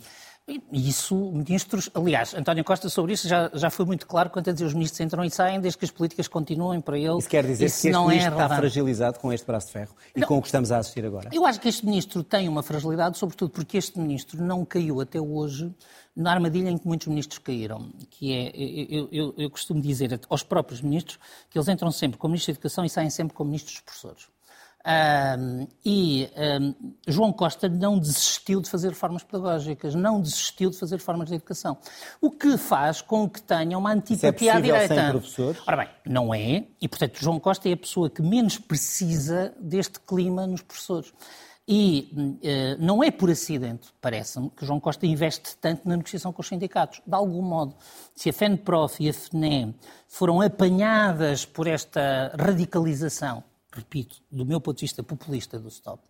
[0.50, 0.90] ministro.
[0.90, 4.66] Isso, ministros, aliás, António Costa sobre isso já, já foi muito claro quanto a dizer
[4.66, 7.18] os ministros entram e saem desde que as políticas continuem para ele.
[7.18, 9.74] Isso quer dizer isso que este não é ministro está fragilizado com este braço de
[9.74, 11.30] ferro e não, com o que estamos a assistir agora?
[11.32, 15.20] Eu acho que este ministro tem uma fragilidade, sobretudo porque este ministro não caiu até
[15.20, 15.74] hoje
[16.16, 20.44] na armadilha em que muitos ministros caíram, que é, eu, eu, eu costumo dizer aos
[20.44, 21.18] próprios ministros
[21.50, 24.39] que eles entram sempre como ministros da Educação e saem sempre como ministros dos professores.
[24.86, 26.30] Um, e
[26.62, 26.74] um,
[27.06, 31.78] João Costa não desistiu de fazer reformas pedagógicas, não desistiu de fazer reformas de educação.
[32.22, 34.96] O que faz com que tenha uma antipatia à direita.
[34.96, 35.62] Sem professores?
[35.68, 40.00] Ora bem, não é, e portanto João Costa é a pessoa que menos precisa deste
[40.00, 41.14] clima nos professores.
[41.72, 42.10] E
[42.42, 46.48] uh, não é por acidente, parece-me, que João Costa investe tanto na negociação com os
[46.48, 47.00] sindicatos.
[47.06, 47.76] De algum modo,
[48.16, 49.76] se a FENPROF e a FNE
[50.08, 56.02] foram apanhadas por esta radicalização repito, do meu ponto de vista populista do Stop,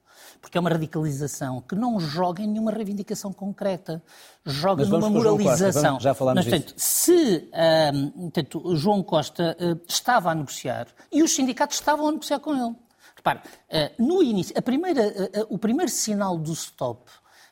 [0.42, 4.02] porque é uma radicalização que não joga em nenhuma reivindicação concreta,
[4.46, 5.94] joga numa moralização.
[5.94, 7.50] Costa, já falámos Mas, portanto, se
[7.94, 12.56] um, portanto, João Costa uh, estava a negociar e os sindicatos estavam a negociar com
[12.56, 12.76] ele.
[13.16, 17.10] Repare, uh, no início, a primeira, uh, o primeiro sinal do Stop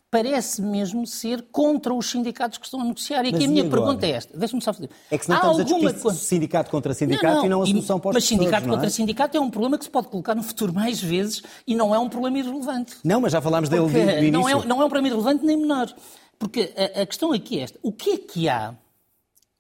[0.10, 3.26] parece mesmo ser contra os sindicatos que estão a negociar.
[3.26, 3.82] E aqui a minha agora?
[3.82, 4.38] pergunta é esta.
[4.38, 4.90] Deixa-me só fazer.
[5.12, 5.90] É que se não estamos alguma...
[5.90, 7.46] a discutir sindicato contra sindicato não, não.
[7.46, 8.90] e não a solução para os Mas sindicato contra é?
[8.90, 12.00] sindicato é um problema que se pode colocar no futuro mais vezes e não é
[12.00, 12.96] um problema irrelevante.
[13.04, 14.32] Não, mas já falámos dele de, início.
[14.32, 15.94] Não é, não é um problema irrelevante nem menor.
[16.40, 17.80] Porque a, a, questão aqui é esta.
[17.82, 18.76] O que é que há,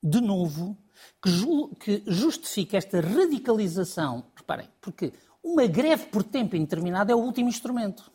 [0.01, 0.77] de novo,
[1.21, 4.23] que, ju, que justifica esta radicalização?
[4.35, 5.11] Reparem, porque
[5.43, 8.11] uma greve por tempo indeterminado é o último instrumento.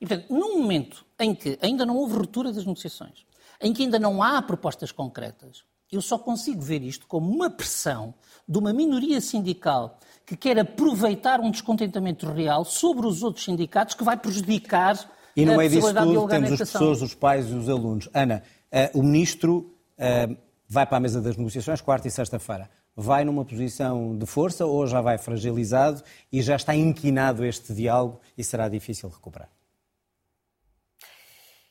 [0.00, 3.26] E, portanto, num momento em que ainda não houve ruptura das negociações,
[3.60, 8.14] em que ainda não há propostas concretas, eu só consigo ver isto como uma pressão
[8.46, 14.04] de uma minoria sindical que quer aproveitar um descontentamento real sobre os outros sindicatos que
[14.04, 14.98] vai prejudicar
[15.34, 18.08] e no meio disso tudo, temos os professores, os pais e os alunos.
[18.12, 20.36] Ana, uh, o ministro uh,
[20.68, 22.68] vai para a mesa das negociações quarta e sexta-feira.
[22.94, 26.02] Vai numa posição de força ou já vai fragilizado
[26.32, 29.48] e já está inquinado este diálogo e será difícil recuperar?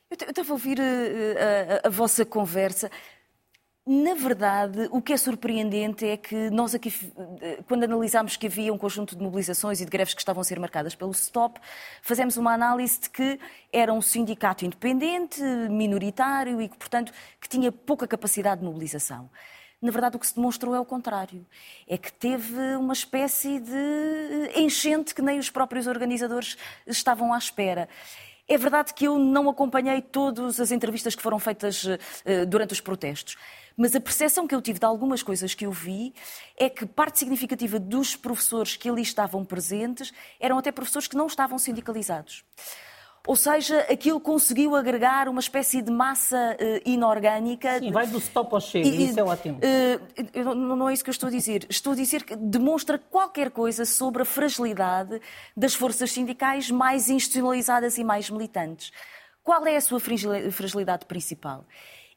[0.09, 2.89] Eu estava a ouvir a, eh, a, a, vossa conversa.
[3.85, 6.93] Na verdade, o que é surpreendente é que nós aqui,
[7.41, 10.43] eh, quando analisámos que havia um conjunto de mobilizações e de greves que estavam a
[10.45, 11.59] ser marcadas pelo STOP,
[12.01, 13.37] fazemos uma análise de que
[13.71, 19.29] era um sindicato independente, minoritário e que, portanto, que tinha pouca capacidade de mobilização.
[19.81, 21.45] Na verdade, o que se demonstrou é o contrário.
[21.85, 27.89] É que teve uma espécie de enchente que nem os próprios organizadores estavam à espera.
[28.47, 31.97] É verdade que eu não acompanhei todas as entrevistas que foram feitas uh,
[32.47, 33.35] durante os protestos,
[33.75, 36.13] mas a percepção que eu tive de algumas coisas que eu vi
[36.57, 41.27] é que parte significativa dos professores que ali estavam presentes eram até professores que não
[41.27, 42.43] estavam sindicalizados.
[43.27, 47.77] Ou seja, aquilo conseguiu agregar uma espécie de massa uh, inorgânica.
[47.77, 49.59] Sim, vai do stop ao chega, e, isso é ótimo.
[49.59, 51.67] Uh, não, não é isso que eu estou a dizer.
[51.69, 55.21] Estou a dizer que demonstra qualquer coisa sobre a fragilidade
[55.57, 58.93] das forças sindicais mais institucionalizadas e mais militantes.
[59.43, 61.65] Qual é a sua fragilidade principal?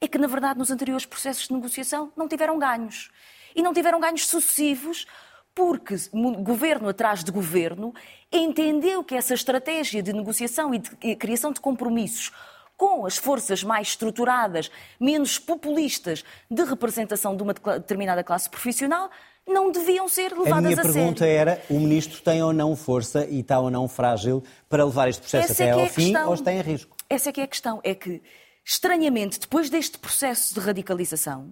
[0.00, 3.10] É que, na verdade, nos anteriores processos de negociação não tiveram ganhos.
[3.54, 5.06] E não tiveram ganhos sucessivos
[5.54, 5.96] porque
[6.42, 7.92] governo atrás de governo
[8.32, 12.32] entendeu que essa estratégia de negociação e de criação de compromissos
[12.76, 19.10] com as forças mais estruturadas, menos populistas de representação de uma determinada classe profissional,
[19.46, 20.80] não deviam ser levadas a sério.
[20.80, 24.42] A minha pergunta era, o ministro tem ou não força e está ou não frágil
[24.66, 26.28] para levar este processo Essa até é ao fim questão.
[26.28, 26.96] ou está em risco?
[27.10, 27.80] Essa é que é a questão.
[27.84, 28.22] É que,
[28.64, 31.50] estranhamente, depois deste processo de radicalização,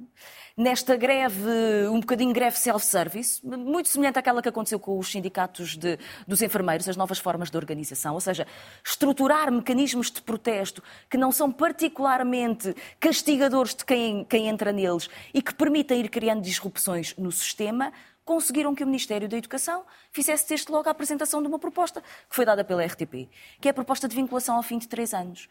[0.58, 1.48] nesta greve,
[1.88, 6.88] um bocadinho greve self-service, muito semelhante àquela que aconteceu com os sindicatos de, dos enfermeiros,
[6.88, 8.44] as novas formas de organização, ou seja,
[8.84, 15.40] estruturar mecanismos de protesto que não são particularmente castigadores de quem, quem entra neles e
[15.40, 17.92] que permitem ir criando disrupções no sistema,
[18.24, 22.34] conseguiram que o Ministério da Educação fizesse desde logo a apresentação de uma proposta que
[22.34, 23.28] foi dada pela RTP,
[23.60, 25.48] que é a proposta de vinculação ao fim de três anos.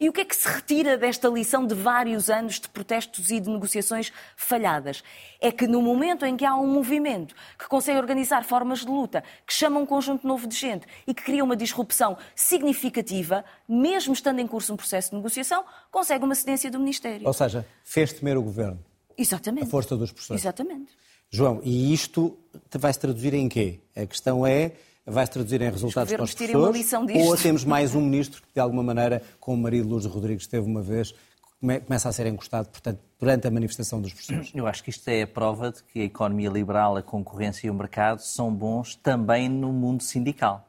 [0.00, 3.38] E o que é que se retira desta lição de vários anos de protestos e
[3.38, 5.04] de negociações falhadas?
[5.38, 9.22] É que no momento em que há um movimento que consegue organizar formas de luta,
[9.46, 14.38] que chama um conjunto novo de gente e que cria uma disrupção significativa, mesmo estando
[14.38, 17.26] em curso um processo de negociação, consegue uma cedência do Ministério.
[17.26, 18.82] Ou seja, fez temer o governo.
[19.18, 19.66] Exatamente.
[19.66, 20.42] A força dos professores.
[20.42, 20.96] Exatamente.
[21.28, 22.38] João, e isto
[22.74, 23.80] vai se traduzir em quê?
[23.94, 24.72] A questão é
[25.06, 26.92] vai se traduzir em resultados para os professores?
[27.16, 30.66] Ou temos mais um ministro que, de alguma maneira, como o marido Lourdes Rodrigues teve
[30.66, 31.14] uma vez,
[31.60, 34.50] começa a ser encostado, portanto, durante a manifestação dos professores?
[34.54, 37.70] Eu acho que isto é a prova de que a economia liberal, a concorrência e
[37.70, 40.66] o mercado são bons também no mundo sindical.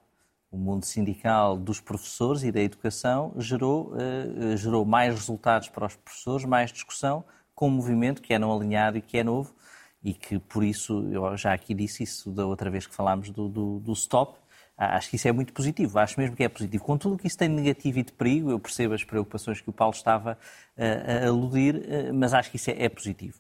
[0.52, 5.96] O mundo sindical dos professores e da educação gerou, uh, gerou mais resultados para os
[5.96, 7.24] professores, mais discussão,
[7.56, 9.54] com um movimento que é não alinhado e que é novo,
[10.04, 13.48] e que por isso, eu já aqui disse isso da outra vez que falámos do,
[13.48, 14.40] do, do stop,
[14.78, 16.84] acho que isso é muito positivo, acho mesmo que é positivo.
[16.84, 19.62] Com tudo o que isso tem de negativo e de perigo, eu percebo as preocupações
[19.62, 20.38] que o Paulo estava
[20.76, 23.38] a, a aludir, eh, mas acho que isso é, é positivo.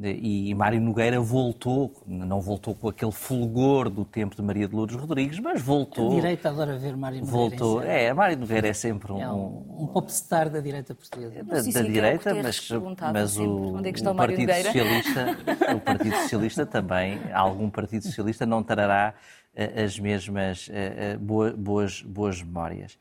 [0.00, 4.94] E Mário Nogueira voltou, não voltou com aquele fulgor do tempo de Maria de Lourdes
[4.94, 6.12] Rodrigues, mas voltou.
[6.12, 7.36] A direita adora ver Mário Nogueira.
[7.36, 7.82] Voltou.
[7.82, 9.20] É, Mário Nogueira é sempre um.
[9.20, 11.42] É um, um popstar da direita portuguesa.
[11.42, 12.68] Da, da direita, mas,
[13.12, 15.36] mas o, Onde é que está o, o Partido Socialista,
[15.74, 19.14] o Partido Socialista também, algum Partido Socialista não trará
[19.54, 22.96] eh, as mesmas eh, eh, boas, boas memórias.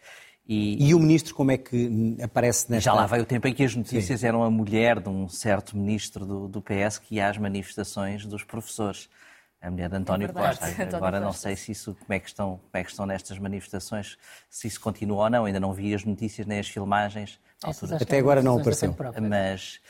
[0.47, 2.86] E, e, o ministro, como é que aparece nesta...
[2.86, 4.27] Já lá vai o tempo em que as notícias Sim.
[4.27, 8.45] eram a mulher de um certo ministro do, do, PS que ia às manifestações dos
[8.45, 9.10] professores.
[9.62, 10.65] A mulher de António é Costa.
[10.71, 13.38] António Agora não sei se isso, como é, que estão, como é que estão nestas
[13.38, 14.17] manifestações,
[14.49, 15.43] se isso continua ou não.
[15.43, 17.38] Ainda não vi as notícias nem as filmagens.
[17.99, 18.95] Até agora não apareceu.
[19.21, 19.81] Mas,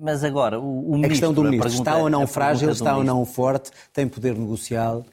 [0.00, 1.06] mas agora, o, o ministro...
[1.06, 4.34] A questão do ministro, pergunta, está ou não frágil, está ou não forte, tem poder
[4.34, 5.04] negocial,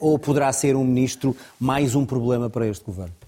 [0.00, 3.25] ou poderá ser um ministro mais um problema para este governo?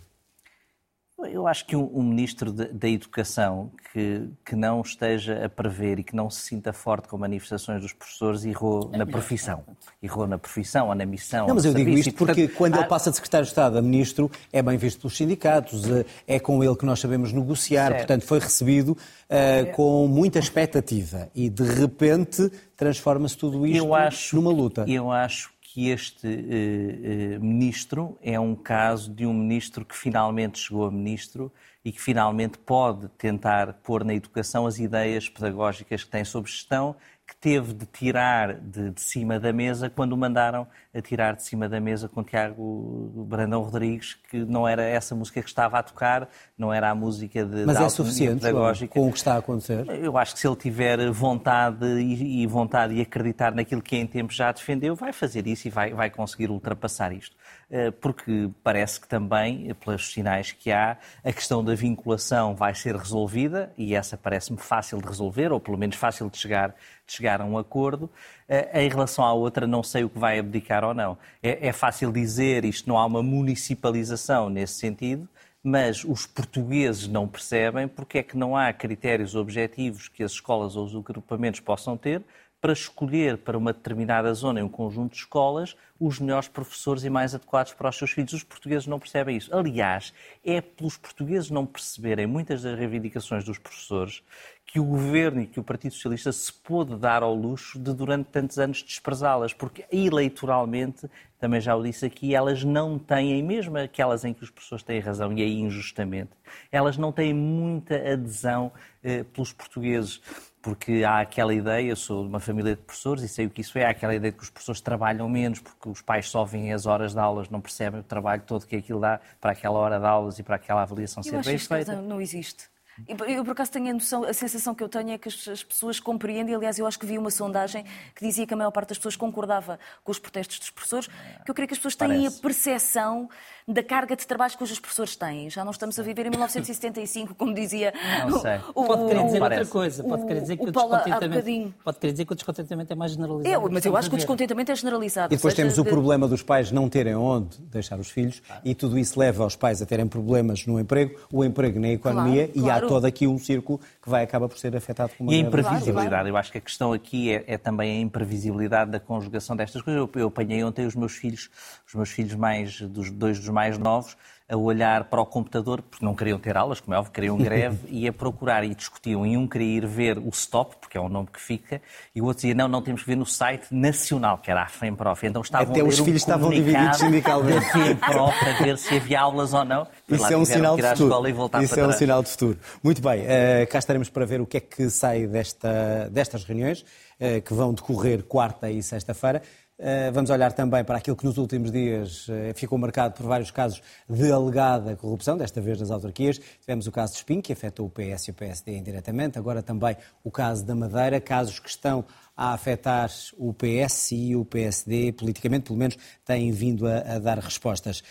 [1.26, 6.04] Eu acho que um, um ministro da Educação que, que não esteja a prever e
[6.04, 9.64] que não se sinta forte com manifestações dos professores errou na profissão.
[10.00, 11.48] Errou na profissão ou na missão.
[11.48, 12.78] Não, mas eu digo isto porque portanto, quando há...
[12.78, 16.38] ele passa de secretário de Estado a ministro é bem visto pelos sindicatos, eh, é
[16.38, 17.98] com ele que nós sabemos negociar, certo.
[17.98, 24.52] portanto foi recebido uh, com muita expectativa e de repente transforma-se tudo isto acho, numa
[24.52, 24.84] luta.
[24.86, 30.58] Eu acho que este eh, eh, ministro é um caso de um ministro que finalmente
[30.58, 31.52] chegou a ministro
[31.84, 36.96] e que finalmente pode tentar pôr na educação as ideias pedagógicas que tem sobre gestão
[37.28, 41.42] que teve de tirar de, de, cima da mesa quando o mandaram a tirar de
[41.42, 45.82] cima da mesa com Tiago Brandão Rodrigues, que não era essa música que estava a
[45.82, 48.94] tocar, não era a música de Mas de é suficiente pedagógica.
[48.94, 49.86] com o que está a acontecer?
[49.90, 54.06] Eu acho que se ele tiver vontade e, e vontade e acreditar naquilo que em
[54.06, 57.36] tempo já defendeu, vai fazer isso e vai, vai conseguir ultrapassar isto.
[57.70, 62.96] Eh, porque parece que também, pelos sinais que há, a questão da vinculação vai ser
[62.96, 66.70] resolvida e essa parece-me fácil de resolver, ou pelo menos fácil de chegar,
[67.06, 68.08] de chegar a um acordo.
[68.48, 71.18] Eh, em relação à outra, não sei o que vai abdicar ou não.
[71.42, 75.28] É, é fácil dizer, isto não há uma municipalização nesse sentido,
[75.62, 80.74] mas os portugueses não percebem porque é que não há critérios objetivos que as escolas
[80.74, 82.22] ou os agrupamentos possam ter
[82.60, 87.10] para escolher para uma determinada zona, em um conjunto de escolas, os melhores professores e
[87.10, 88.32] mais adequados para os seus filhos.
[88.32, 89.54] Os portugueses não percebem isso.
[89.56, 90.12] Aliás,
[90.44, 94.22] é pelos portugueses não perceberem muitas das reivindicações dos professores
[94.68, 98.26] que o governo e que o Partido Socialista se pôde dar ao luxo de, durante
[98.26, 101.08] tantos anos, desprezá-las, porque eleitoralmente,
[101.40, 105.00] também já o disse aqui, elas não têm, mesmo aquelas em que os professores têm
[105.00, 106.32] razão, e aí injustamente,
[106.70, 108.70] elas não têm muita adesão
[109.02, 110.20] eh, pelos portugueses
[110.60, 113.62] porque há aquela ideia, eu sou de uma família de professores e sei o que
[113.62, 116.44] isso é, há aquela ideia de que os professores trabalham menos porque os pais só
[116.44, 119.78] vêm as horas de aulas, não percebem o trabalho todo que aquilo dá para aquela
[119.78, 122.02] hora de aulas e para aquela avaliação eu ser bem feita.
[122.02, 122.68] Não existe.
[123.06, 125.62] Eu, por acaso, tenho a noção, a sensação que eu tenho é que as, as,
[125.62, 126.54] pessoas compreendem.
[126.54, 127.84] Aliás, eu acho que vi uma sondagem
[128.14, 131.08] que dizia que a maior parte das pessoas concordava com os protestos dos professores,
[131.44, 132.38] que eu creio que as pessoas têm Parece.
[132.38, 133.28] a percepção
[133.68, 135.50] da carga de trabalhos que os professores têm.
[135.50, 137.92] Já não estamos a viver em 1975, como dizia
[138.26, 138.58] não sei.
[138.74, 140.04] O, pode querer dizer outra coisa.
[140.04, 143.12] Pode querer dizer que o, o descontentamento, pode querer dizer que o descontentamento é mais
[143.12, 143.54] generalizado.
[143.54, 145.34] Eu, mas eu acho que o descontentamento é generalizado.
[145.34, 148.60] E depois seja, temos o problema dos pais não terem onde deixar os filhos ah.
[148.64, 152.46] e tudo isso leva aos pais a terem problemas no emprego, o emprego na economia
[152.46, 152.86] claro, e claro.
[152.86, 155.38] há todo aqui um círculo que vai acabar por ser afetado por uma E a
[155.40, 156.08] imprevisibilidade.
[156.08, 159.82] Claro, eu acho que a questão aqui é, é, também a imprevisibilidade da conjugação destas
[159.82, 160.00] coisas.
[160.00, 161.50] Eu, eu apanhei ontem os meus filhos,
[161.86, 164.16] os meus filhos mais, dos dois dos mais novos,
[164.48, 167.80] a olhar para o computador, porque não queriam ter aulas, como é óbvio, queriam greve,
[167.90, 169.26] e a procurar e discutiam.
[169.26, 171.82] E um queria ir ver o STOP, porque é o nome que fica,
[172.14, 174.68] e o outro dizia, não, não temos que ver no site nacional, que era a
[174.68, 175.26] FEMPROF.
[175.26, 177.58] Então estavam Até os um filhos estavam divididos sindicalmente.
[177.58, 179.86] da FEMPROF para ver se havia aulas ou não.
[180.08, 181.28] Isso é um sinal de futuro.
[181.62, 182.58] Isso é um sinal de futuro.
[182.80, 186.84] Muito bem, eh, cá estaremos para ver o que é que sai desta, destas reuniões,
[187.18, 189.42] eh, que vão decorrer quarta e sexta-feira.
[189.80, 193.52] Eh, vamos olhar também para aquilo que nos últimos dias eh, ficou marcado por vários
[193.52, 196.40] casos de alegada corrupção, desta vez nas autarquias.
[196.60, 199.96] Tivemos o caso de Espinho, que afetou o PS e o PSD indiretamente, agora também
[200.24, 202.04] o caso da Madeira, casos que estão
[202.36, 207.38] a afetar o PS e o PSD politicamente, pelo menos têm vindo a, a dar
[207.38, 208.02] respostas.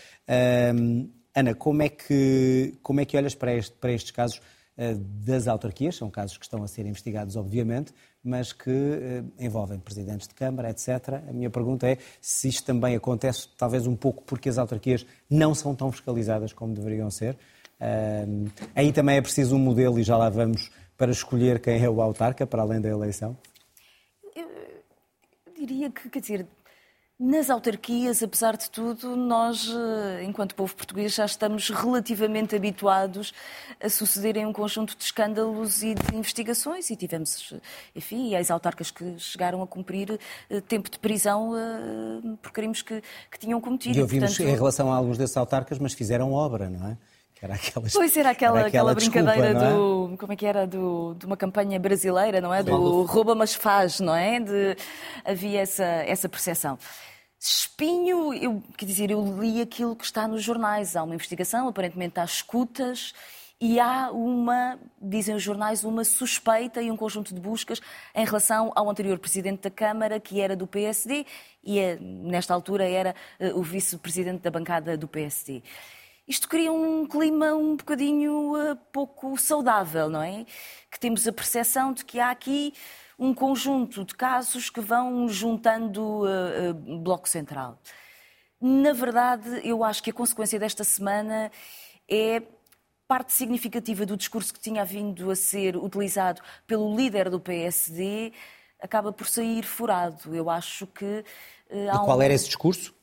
[1.34, 4.40] Ana, como é que, como é que olhas para, este- para estes casos
[4.86, 5.96] das autarquias?
[5.96, 10.70] São casos que estão a ser investigados, obviamente, mas que eh, envolvem presidentes de Câmara,
[10.70, 11.20] etc.
[11.28, 15.54] A minha pergunta é se isto também acontece, talvez um pouco porque as autarquias não
[15.54, 17.36] são tão fiscalizadas como deveriam ser.
[17.80, 21.88] Ahm, aí também é preciso um modelo, e já lá vamos, para escolher quem é
[21.88, 23.36] o autarca, para além da eleição.
[24.34, 24.48] Eu
[25.54, 26.46] diria que, quer dizer,
[27.18, 33.34] nas autarquias, apesar de tudo, nós, eh, enquanto povo português, já estamos relativamente habituados
[33.82, 37.52] a sucederem um conjunto de escândalos e de investigações e tivemos,
[37.94, 43.38] enfim, ex-autarcas que chegaram a cumprir eh, tempo de prisão eh, por crimes que, que
[43.38, 43.98] tinham cometido.
[43.98, 46.96] E ouvimos Portanto, em relação a alguns desses autarcas, mas fizeram obra, não é?
[47.38, 49.72] Que era aquela, Pois era aquela, aquela, desculpa, brincadeira não é?
[49.72, 50.16] do.
[50.18, 50.66] Como é que era?
[50.66, 52.64] Do, de uma campanha brasileira, não é?
[52.64, 54.40] Do rouba, mas faz, não é?
[54.40, 54.76] De,
[55.24, 56.76] havia essa, essa percepção.
[57.40, 60.96] Espinho, eu, quer dizer, eu li aquilo que está nos jornais.
[60.96, 63.14] Há uma investigação, aparentemente há escutas
[63.60, 67.80] e há uma, dizem os jornais, uma suspeita e um conjunto de buscas
[68.14, 71.24] em relação ao anterior presidente da Câmara, que era do PSD
[71.64, 75.62] e eh, nesta altura era eh, o vice-presidente da bancada do PSD.
[76.28, 80.44] Isto cria um clima um bocadinho eh, pouco saudável, não é?
[80.90, 82.74] Que temos a percepção de que há aqui
[83.18, 87.78] um conjunto de casos que vão juntando eh, eh, Bloco Central.
[88.60, 91.50] Na verdade, eu acho que a consequência desta semana
[92.08, 92.42] é
[93.06, 98.32] parte significativa do discurso que tinha vindo a ser utilizado pelo líder do PSD
[98.80, 100.34] acaba por sair furado.
[100.36, 101.24] Eu acho que
[101.90, 102.94] há E qual um- era esse discurso,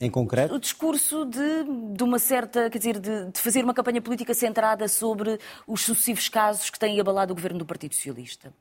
[0.00, 0.54] em concreto?
[0.54, 4.88] o discurso de, de uma certa, quer dizer, de, de fazer uma campanha política centrada
[4.88, 8.52] sobre os sucessivos casos que têm abalado o governo do Partido Socialista.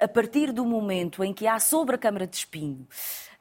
[0.00, 2.88] A partir do momento em que há sobre a Câmara de Espinho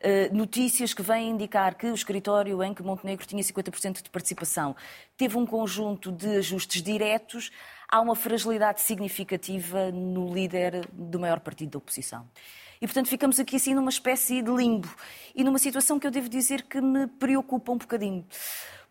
[0.04, 4.76] eh, notícias que vêm indicar que o escritório em que Montenegro tinha 50% de participação
[5.16, 7.52] teve um conjunto de ajustes diretos,
[7.88, 12.28] há uma fragilidade significativa no líder do maior partido da oposição.
[12.82, 14.90] E, portanto, ficamos aqui assim numa espécie de limbo
[15.36, 18.26] e numa situação que eu devo dizer que me preocupa um bocadinho.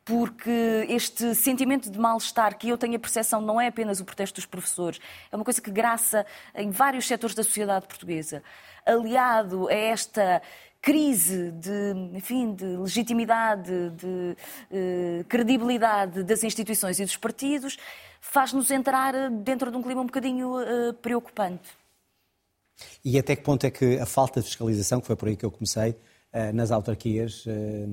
[0.05, 4.37] Porque este sentimento de mal-estar que eu tenho a percepção não é apenas o protesto
[4.37, 5.00] dos professores,
[5.31, 6.24] é uma coisa que graça
[6.55, 8.42] em vários setores da sociedade portuguesa,
[8.87, 10.40] aliado a esta
[10.81, 14.37] crise de, enfim, de legitimidade, de
[14.70, 17.76] eh, credibilidade das instituições e dos partidos,
[18.20, 21.80] faz-nos entrar eh, dentro de um clima um bocadinho eh, preocupante.
[23.05, 25.45] E até que ponto é que a falta de fiscalização, que foi por aí que
[25.45, 25.97] eu comecei,
[26.33, 27.87] eh, nas autarquias, eh,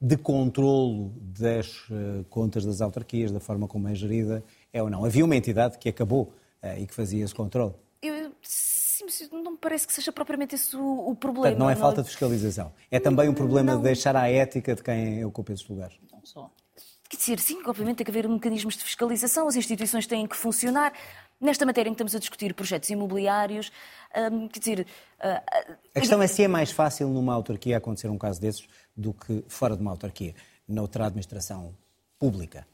[0.00, 5.04] de controlo das eh, contas das autarquias, da forma como é gerida, é ou não?
[5.04, 6.32] Havia uma entidade que acabou
[6.78, 7.74] e que fazia esse controle.
[8.00, 11.56] Eu, sim, não me parece que seja propriamente esse o, o problema.
[11.56, 12.72] Portanto, não é falta de fiscalização.
[12.88, 15.96] É também um problema de deixar à ética de quem ocupa esses lugares.
[16.12, 16.48] Não só.
[17.12, 20.92] Quer dizer, sim, obviamente tem que haver mecanismos de fiscalização, as instituições têm que funcionar.
[21.42, 23.72] Nesta matéria em que estamos a discutir projetos imobiliários,
[24.32, 24.86] hum, quer dizer.
[25.18, 25.42] ah,
[25.92, 29.44] A questão é se é mais fácil numa autarquia acontecer um caso desses do que
[29.48, 30.36] fora de uma autarquia,
[30.68, 31.74] noutra administração
[32.16, 32.64] pública.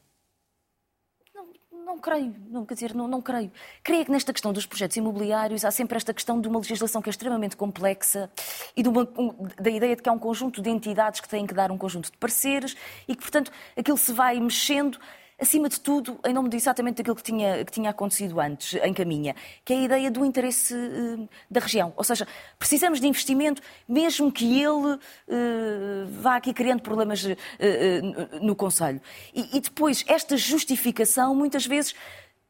[1.33, 1.47] Não,
[1.83, 3.51] não creio, não, quer dizer, não, não creio.
[3.83, 7.09] Creio que nesta questão dos projetos imobiliários há sempre esta questão de uma legislação que
[7.09, 8.29] é extremamente complexa
[8.77, 11.55] e uma- um- da ideia de que há um conjunto de entidades que têm que
[11.55, 12.75] dar um conjunto de pareceres
[13.07, 14.99] e que, portanto, aquilo se vai mexendo,
[15.39, 18.93] acima de tudo, em nome de exatamente daquilo que tinha, que tinha acontecido antes, em
[18.93, 21.93] caminha, que é a ideia do interesse eh, da região.
[21.95, 27.25] Ou seja, precisamos de investimento, mesmo que ele eh, vá aqui criando problemas
[27.59, 28.01] eh,
[28.41, 29.01] no- Conselho.
[29.33, 31.95] E, e depois, esta justificação, muitas vezes,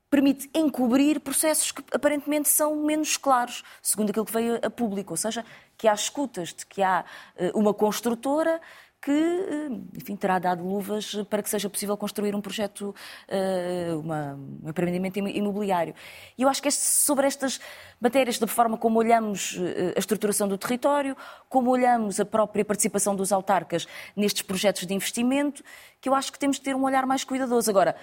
[0.09, 5.13] permite encobrir processos que aparentemente são menos claros, segundo aquilo que veio a público.
[5.13, 5.45] Ou seja,
[5.77, 7.05] que há escutas de que há
[7.53, 8.59] uma construtora
[9.01, 12.93] que, eh, enfim, terá dado luvas para que seja possível construir um projeto,
[13.27, 15.95] eh, uma, um empreendimento imobiliário.
[16.37, 17.59] E eu acho que é sobre estas
[17.99, 21.15] matérias, da forma como olhamos eh, a estruturação do território,
[21.47, 25.63] como olhamos a própria participação dos autarcas nestes projetos de investimento,
[26.01, 27.69] que eu acho que temos que ter um olhar mais cuidadoso.
[27.69, 27.95] Agora,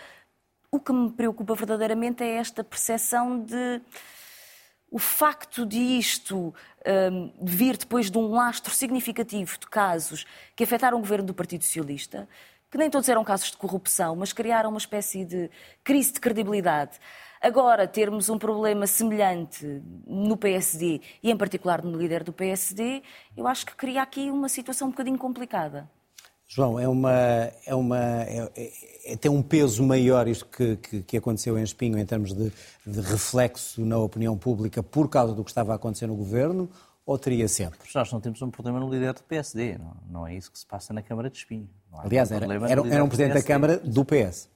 [0.71, 3.81] o que me preocupa verdadeiramente é esta percepção de
[4.91, 6.55] o facto de isto
[7.13, 10.25] um, vir depois de um lastro significativo de casos
[10.55, 12.29] que afetaram o governo do Partido Socialista,
[12.71, 15.51] que nem todos eram casos de corrupção, mas criaram uma espécie de
[15.83, 16.99] crise de credibilidade.
[17.41, 23.03] Agora, termos um problema semelhante no PSD e, em particular, no líder do PSD,
[23.37, 25.89] eu acho que cria aqui uma situação um bocadinho complicada.
[26.49, 27.13] João, é uma,
[27.67, 31.63] é uma, é, é, é tem um peso maior isto que, que, que, aconteceu em
[31.63, 32.53] Espinho em termos de,
[32.87, 36.71] de, reflexo na opinião pública por causa do que estava a acontecer no governo
[37.05, 37.81] ou teria sempre?
[37.93, 40.67] Nós não temos um problema no líder do PSD, não, não é isso que se
[40.67, 41.69] passa na Câmara de Espinho.
[41.93, 44.49] Aliás, era, era, era um presidente da Câmara do PS.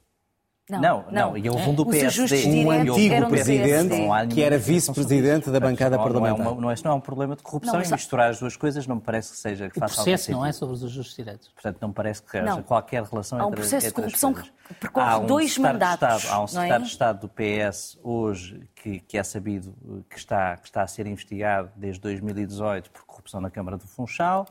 [0.71, 2.65] Não, não, não, e houve um do PSD.
[2.65, 3.97] Um antigo presidente
[4.33, 6.39] que era vice-presidente da bancada parlamentar.
[6.39, 8.39] Não é, uma, não, é, não é um problema de corrupção não, e misturar as
[8.39, 10.85] duas coisas não me parece que seja que o faça processo não é sobre os
[10.85, 11.49] ajustes diretos.
[11.49, 14.75] Portanto, não me parece que haja qualquer relação entre Há um processo de corrupção que
[14.75, 16.23] percorre um dois mandatos.
[16.23, 16.87] Estado, há um secretário é?
[16.87, 19.75] de Estado do PS hoje que, que é sabido
[20.09, 24.47] que está, que está a ser investigado desde 2018 por corrupção na Câmara do Funchal.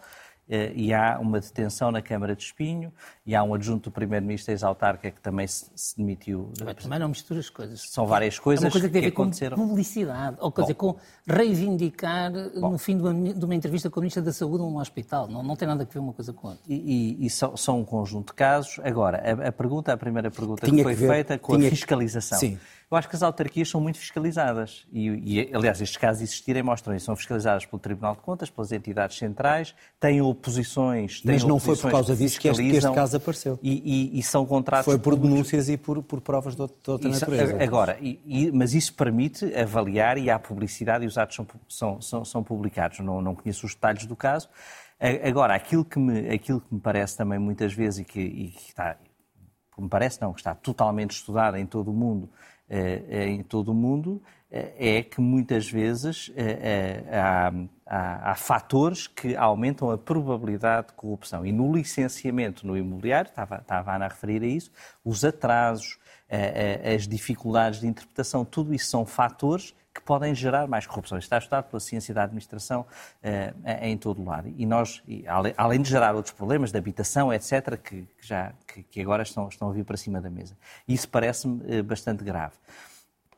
[0.49, 2.91] Eh, e há uma detenção na Câmara de Espinho,
[3.23, 6.51] e há um adjunto do Primeiro-Ministro ex-autarca que também se, se demitiu.
[6.65, 7.81] Mas também não mistura as coisas.
[7.81, 8.65] São várias coisas.
[8.65, 10.95] É uma coisa que tem a ver com publicidade, ou dizer, com
[11.27, 12.71] reivindicar Bom.
[12.71, 15.27] no fim de uma, de uma, entrevista com a Ministra da Saúde num hospital.
[15.27, 16.65] Não, não tem nada a ver uma coisa com a outra.
[16.67, 18.79] E, e, e são, são, um conjunto de casos.
[18.83, 21.59] Agora, a, a pergunta, a primeira pergunta Tinha que foi que ver, feita com a
[21.59, 22.39] fiscalização.
[22.39, 22.57] Sim.
[22.91, 26.95] Eu acho que as autarquias são muito fiscalizadas e, e, aliás, estes casos existirem mostram
[26.95, 27.05] isso.
[27.05, 31.21] São fiscalizadas pelo Tribunal de Contas, pelas entidades centrais, têm oposições.
[31.21, 33.59] Têm Mas não oposições foi por causa disso que este, que este, caso apareceu.
[33.61, 34.85] E, e, são contratos.
[34.85, 37.63] Foi por denúncias e por, por provas de outra isso, natureza.
[37.63, 37.95] Agora,
[38.51, 42.99] mas isso permite avaliar e há publicidade e os atos são, são, são, são publicados.
[43.01, 44.49] Não, não conheço os detalhes do caso.
[45.23, 48.69] Agora, aquilo que me, aquilo que me parece também muitas vezes e que, e que
[48.69, 48.97] está,
[49.77, 52.29] me parece não, que está totalmente estudado em todo o mundo,
[52.69, 56.31] em todo o mundo eh, é que muitas vezes
[57.11, 57.51] há,
[57.85, 61.45] há, há, fatores que aumentam a probabilidade de corrupção.
[61.45, 64.71] E no licenciamento no imobiliário, estava, estava a Ana a referir a isso,
[65.03, 65.97] os atrasos,
[66.95, 71.17] as dificuldades de interpretação, tudo isso são fatores que podem gerar mais corrupção.
[71.17, 72.85] Isto está estudado pela ciência da administração
[73.81, 74.53] em todo o lado.
[74.55, 75.01] E nós,
[75.57, 79.73] além de gerar outros problemas de habitação, etc., que, já, que, agora estão, estão a
[79.73, 80.55] vir para cima da mesa.
[80.87, 82.53] Isso parece-me bastante grave.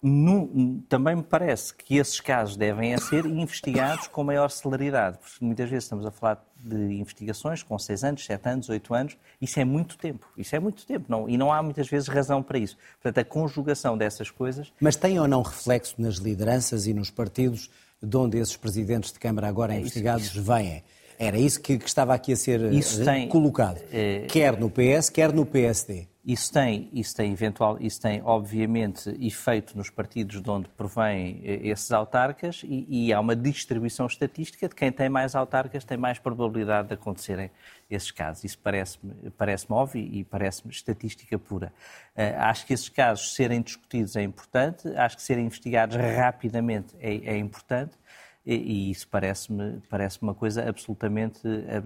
[0.04, 5.70] No, também me parece que esses casos devem ser investigados com maior celeridade, porque muitas
[5.70, 9.66] vezes estamos a falar de investigações com 6 anos, 7 anos, 8 anos, isso é
[9.66, 12.78] muito tempo, isso é muito tempo, não, e não há muitas vezes razão para isso.
[13.00, 14.74] Portanto, a conjugação dessas coisas...
[14.80, 17.70] Mas tem ou não reflexo nas lideranças e nos partidos
[18.02, 20.52] de onde esses presidentes de Câmara agora é investigados isso, isso.
[20.52, 20.84] vêm?
[21.20, 25.12] Era isso que, que, estava aqui a ser isso tem, colocado, é, quer no PS,
[25.12, 26.08] quer no PSD.
[26.24, 31.62] Isso tem, isso tem eventual, isso tem obviamente efeito nos partidos de onde provém eh,
[31.64, 36.20] esses autarcas e, e há uma distribuição estatística de quem tem mais autarcas tem mais
[36.20, 37.50] probabilidade de acontecerem
[37.90, 38.44] esses casos.
[38.44, 41.74] Isso parece-me parece óbvio e parece-me estatística pura.
[42.16, 47.16] Uh, acho que esses casos serem discutidos é importante, acho que serem investigados rapidamente é,
[47.34, 47.98] é importante
[48.46, 51.42] e, isso parece-me parece uma coisa absolutamente,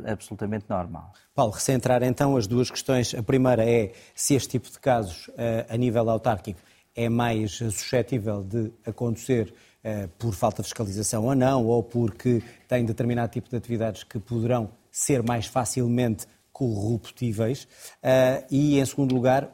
[0.06, 1.12] absolutamente normal.
[1.34, 3.14] Paulo, recentrar então as duas questões.
[3.14, 6.60] A primeira é se este tipo de casos, eh, a nível autárquico,
[6.96, 9.54] é mais suscetível de acontecer
[9.84, 14.18] eh, por falta de fiscalização ou não, ou porque tem determinado tipo de atividades que
[14.18, 17.68] poderão ser mais facilmente corruptíveis.
[18.02, 19.52] Eh, e, em segundo lugar,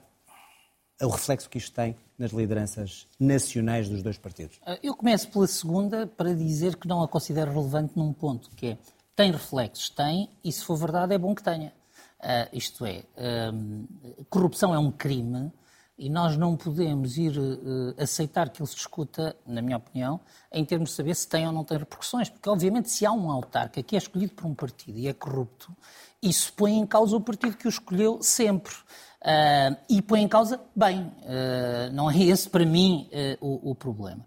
[1.02, 4.59] o reflexo que isto tem nas lideranças nacionais dos dois partidos?
[4.63, 8.67] Ah, eu começo pela segunda para dizer que não a considero relevante num ponto, que
[8.67, 8.78] é
[9.15, 9.89] tem reflexos?
[9.89, 11.74] Tem, e se for verdade é bom que tenha.
[12.19, 13.03] Uh, isto é,
[13.51, 13.88] um,
[14.30, 15.51] corrupção é um crime
[15.97, 20.19] e nós não podemos ir uh, aceitar que ele se discuta, na minha opinião,
[20.51, 22.30] em termos de saber se tem ou não tem repercussões.
[22.30, 25.76] Porque, obviamente, se há um autarca que é escolhido por um partido e é corrupto,
[26.22, 28.74] isso põe em causa o partido que o escolheu sempre.
[29.22, 33.76] Uh, e põe em causa, bem, uh, não é esse para mim uh, o, o,
[33.76, 34.26] problema.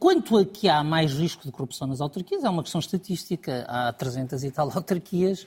[0.00, 3.66] Quanto a que há mais risco de corrupção nas autarquias, é uma questão estatística.
[3.68, 5.46] Há 300 e tal autarquias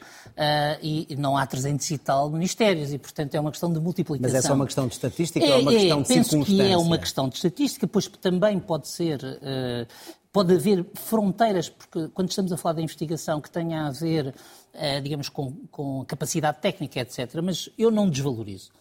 [0.84, 4.32] e não há 300 e tal ministérios, e portanto é uma questão de multiplicação.
[4.32, 6.46] Mas é só uma questão de estatística é, ou é uma questão é, de penso
[6.46, 9.20] que é uma questão de estatística, pois também pode ser
[10.32, 14.34] pode haver fronteiras, porque quando estamos a falar da investigação que tenha a ver,
[14.74, 18.72] eh, digamos, com, com capacidade técnica, etc., mas eu não desvalorizo.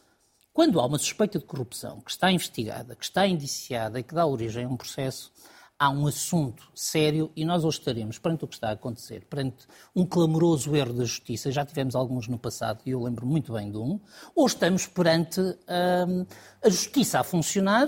[0.52, 4.26] Quando há uma suspeita de corrupção que está investigada, que está indiciada e que dá
[4.26, 5.32] origem a um processo,
[5.78, 9.66] há um assunto sério e nós hoje estaremos perante o que está a acontecer, perante
[9.94, 13.70] um clamoroso erro da justiça, já tivemos alguns no passado e eu lembro muito bem
[13.70, 14.00] de um,
[14.34, 16.26] ou estamos perante hum,
[16.62, 17.86] a justiça a funcionar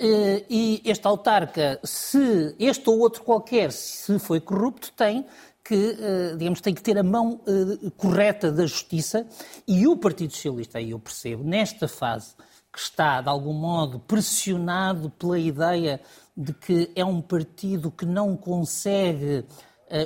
[0.00, 5.26] e este autarca, se este ou outro qualquer, se foi corrupto, tem
[5.62, 9.26] que, uh, digamos, tem que ter a mão uh, correta da justiça
[9.68, 12.34] e o Partido Socialista, aí eu percebo, nesta fase
[12.72, 16.00] que está, de algum modo, pressionado pela ideia
[16.36, 19.44] de que é um partido que não consegue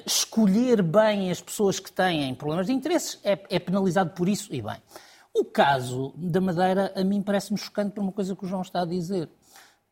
[0.06, 4.62] escolher bem as pessoas que têm problemas de interesses, é, é, penalizado por isso e
[4.62, 4.78] bem.
[5.34, 8.80] O caso da Madeira, a mim parece-me chocante por uma coisa que o João está
[8.80, 9.28] a dizer.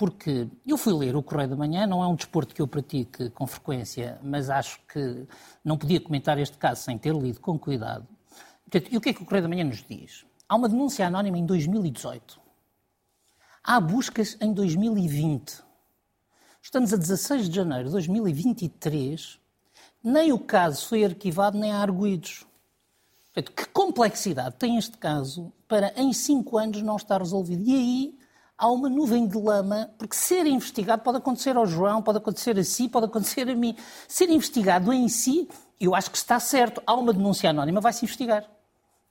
[0.03, 3.30] Porque eu fui ler o Correio da Manhã, não é um desporto que eu pratique
[3.30, 5.28] com frequência, mas acho que
[5.64, 8.05] não podia comentar este caso sem ter lido com cuidado.
[8.90, 10.26] e o que é que o Correio da Manhã nos diz?
[10.48, 12.40] Há uma denúncia anónima em 2018.
[13.62, 15.62] Há buscas em 2020
[16.61, 19.38] Estamos a 16 de janeiro de 2023,
[20.03, 22.44] nem o caso foi arquivado nem há arguídos.
[23.32, 27.62] Portanto, que complexidade tem este caso para em cinco anos não estar resolvido?
[27.64, 28.22] E aí
[28.62, 32.62] há uma nuvem de lama, porque ser investigado pode acontecer ao João, pode acontecer a
[32.62, 33.74] si, pode acontecer a mim.
[34.06, 35.48] Ser investigado em si,
[35.80, 36.80] eu acho que está certo.
[36.86, 38.48] Há uma denúncia anónima, vai-se investigar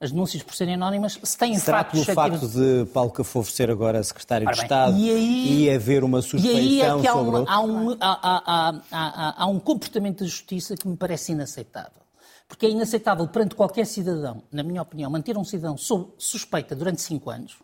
[0.00, 4.02] as denúncias por serem anónimas, se têm Será pelo facto de Paulo Cafofo ser agora
[4.02, 7.36] secretário de Estado e, aí, e haver uma suspeição e aí é que há sobre
[7.36, 12.02] um, há, um, há, há, há um comportamento da justiça que me parece inaceitável.
[12.48, 17.00] Porque é inaceitável perante qualquer cidadão, na minha opinião, manter um cidadão sob suspeita durante
[17.00, 17.56] cinco anos,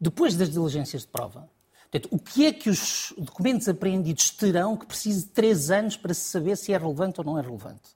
[0.00, 1.48] depois das diligências de prova.
[1.90, 6.12] Portanto, o que é que os documentos apreendidos terão que precise de três anos para
[6.12, 7.94] se saber se é relevante ou não é relevante?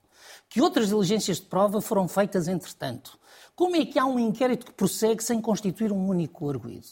[0.49, 3.19] Que outras diligências de prova foram feitas entretanto?
[3.57, 6.87] Como é que há um inquérito que prossegue sem constituir um único arguído?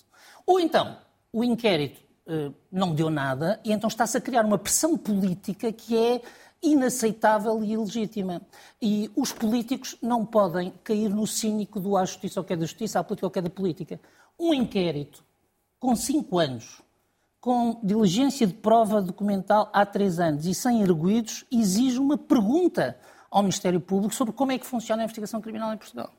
[0.44, 0.98] Ou então,
[1.32, 5.96] o inquérito eh, não deu nada e então está-se a criar uma pressão política que
[5.96, 6.20] é
[6.60, 8.42] inaceitável e ilegítima.
[8.82, 12.66] E os políticos não podem cair no cínico do à justiça ou que é da
[12.66, 14.00] justiça, à política ou que é da política.
[14.38, 15.24] Um inquérito
[15.78, 16.82] com cinco anos,
[17.40, 22.98] com diligência de prova documental há três anos e sem arguídos, exige uma pergunta
[23.30, 26.10] ao Ministério Público sobre como é que funciona a investigação criminal em Portugal.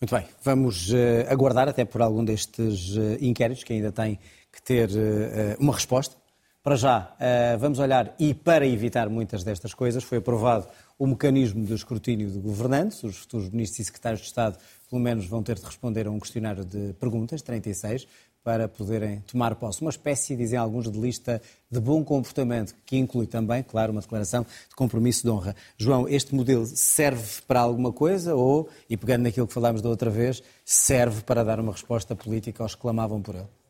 [0.00, 0.96] Muito bem, vamos uh,
[1.28, 4.18] aguardar até por algum destes uh, inquéritos que ainda têm
[4.50, 6.16] que ter uh, uma resposta.
[6.60, 7.16] Para já,
[7.58, 12.38] vamos olhar e para evitar muitas destas coisas, foi aprovado o mecanismo de escrutínio de
[12.38, 13.02] governantes.
[13.02, 14.58] Os futuros ministros e secretários de Estado,
[14.92, 18.06] pelo menos, vão ter de responder a um questionário de perguntas, 36,
[18.44, 19.80] para poderem tomar posse.
[19.80, 21.40] Uma espécie, dizem alguns, de lista
[21.70, 25.56] de bom comportamento, que inclui também, claro, uma declaração de compromisso de honra.
[25.78, 30.10] João, este modelo serve para alguma coisa ou, e pegando naquilo que falámos da outra
[30.10, 33.61] vez, serve para dar uma resposta política aos que clamavam por ele?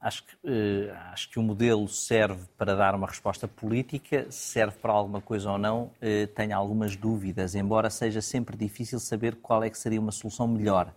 [0.00, 4.92] Acho que, eh, acho que o modelo serve para dar uma resposta política, serve para
[4.92, 9.68] alguma coisa ou não, eh, tenho algumas dúvidas, embora seja sempre difícil saber qual é
[9.68, 10.90] que seria uma solução melhor.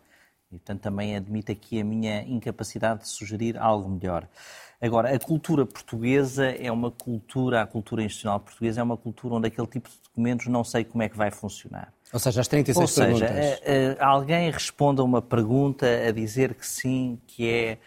[0.49, 4.25] E, portanto, também admito aqui a minha incapacidade de sugerir algo melhor.
[4.79, 9.47] Agora, a cultura portuguesa é uma cultura, a cultura institucional portuguesa é uma cultura onde
[9.47, 11.91] aquele tipo de documentos não sei como é que vai funcionar.
[12.11, 13.61] Ou seja, as 36 Ou seja, perguntas.
[13.61, 17.77] Eh, eh, alguém responde a uma pergunta a dizer que sim, que é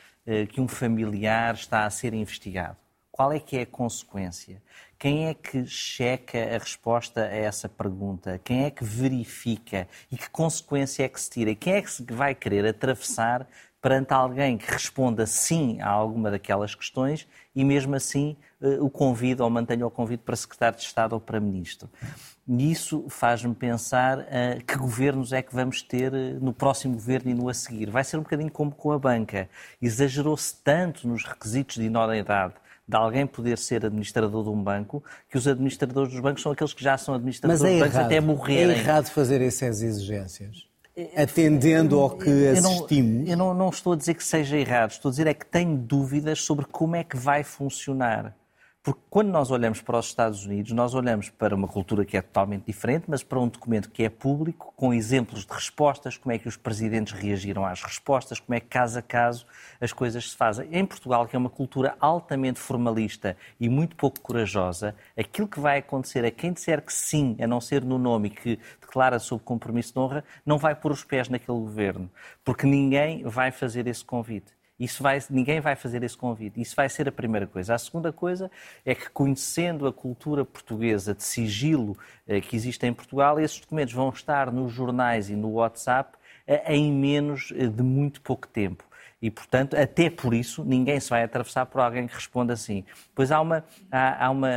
[0.50, 2.76] que um familiar está a ser investigado.
[3.16, 4.62] Qual é que é a consequência?
[4.98, 8.38] Quem é que checa a resposta a essa pergunta?
[8.44, 9.88] Quem é que verifica?
[10.12, 11.54] E que consequência é que se tira?
[11.54, 13.48] Quem é que vai querer atravessar
[13.80, 19.44] perante alguém que responda sim a alguma daquelas questões e mesmo assim eh, o convida
[19.44, 21.88] ou mantenha o convite para secretário de Estado ou para ministro?
[22.48, 27.30] E isso faz-me pensar uh, que governos é que vamos ter uh, no próximo governo
[27.30, 27.90] e no a seguir.
[27.90, 29.48] Vai ser um bocadinho como com a banca.
[29.82, 32.54] Exagerou-se tanto nos requisitos de idoneidade
[32.88, 36.72] de alguém poder ser administrador de um banco, que os administradores dos bancos são aqueles
[36.72, 38.06] que já são administradores é dos bancos errado.
[38.06, 38.76] até morrerem.
[38.76, 40.68] É errado fazer essas exigências.
[41.16, 43.28] Atendendo ao que assistimos.
[43.28, 45.34] Eu, não, eu não, não estou a dizer que seja errado, estou a dizer é
[45.34, 48.34] que tenho dúvidas sobre como é que vai funcionar.
[48.86, 52.22] Porque quando nós olhamos para os Estados Unidos, nós olhamos para uma cultura que é
[52.22, 56.38] totalmente diferente, mas para um documento que é público, com exemplos de respostas, como é
[56.38, 59.44] que os presidentes reagiram às respostas, como é que caso a caso
[59.80, 60.68] as coisas se fazem.
[60.70, 65.78] Em Portugal, que é uma cultura altamente formalista e muito pouco corajosa, aquilo que vai
[65.78, 69.94] acontecer a quem disser que sim, a não ser no nome que declara sob compromisso
[69.94, 72.08] de honra, não vai pôr os pés naquele governo,
[72.44, 74.55] porque ninguém vai fazer esse convite.
[74.78, 76.60] Isso vai, ninguém vai fazer esse convite.
[76.60, 77.74] Isso vai ser a primeira coisa.
[77.74, 78.50] A segunda coisa
[78.84, 81.96] é que, conhecendo a cultura portuguesa de sigilo
[82.26, 86.16] eh, que existe em Portugal, esses documentos vão estar nos jornais e no WhatsApp
[86.46, 88.84] eh, em menos eh, de muito pouco tempo.
[89.20, 92.84] E, portanto, até por isso, ninguém se vai atravessar por alguém que responda assim.
[93.14, 94.48] Pois há uma, há, há, uma,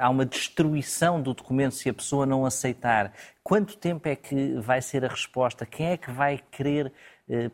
[0.00, 3.12] há uma destruição do documento se a pessoa não aceitar.
[3.42, 5.66] Quanto tempo é que vai ser a resposta?
[5.66, 6.92] Quem é que vai querer eh,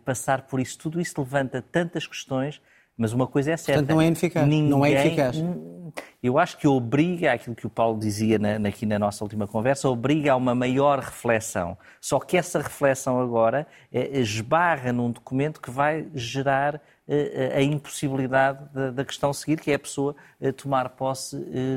[0.05, 0.79] passar por isso.
[0.79, 2.61] Tudo isso levanta tantas questões,
[2.97, 3.81] mas uma coisa é certa.
[3.81, 4.49] Portanto, não é eficaz.
[4.49, 5.37] Ninguém, não é eficaz.
[6.23, 9.89] Eu acho que obriga, aquilo que o Paulo dizia na, aqui na nossa última conversa,
[9.89, 11.77] obriga a uma maior reflexão.
[12.01, 18.73] Só que essa reflexão agora é, esbarra num documento que vai gerar eh, a impossibilidade
[18.73, 20.15] da, da, questão seguir, que é a pessoa
[20.57, 21.37] tomar posse,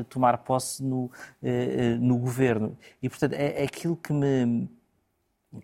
[0.10, 1.10] tomar posse no,
[2.00, 2.78] no governo.
[3.02, 4.70] E, portanto, é, é aquilo que me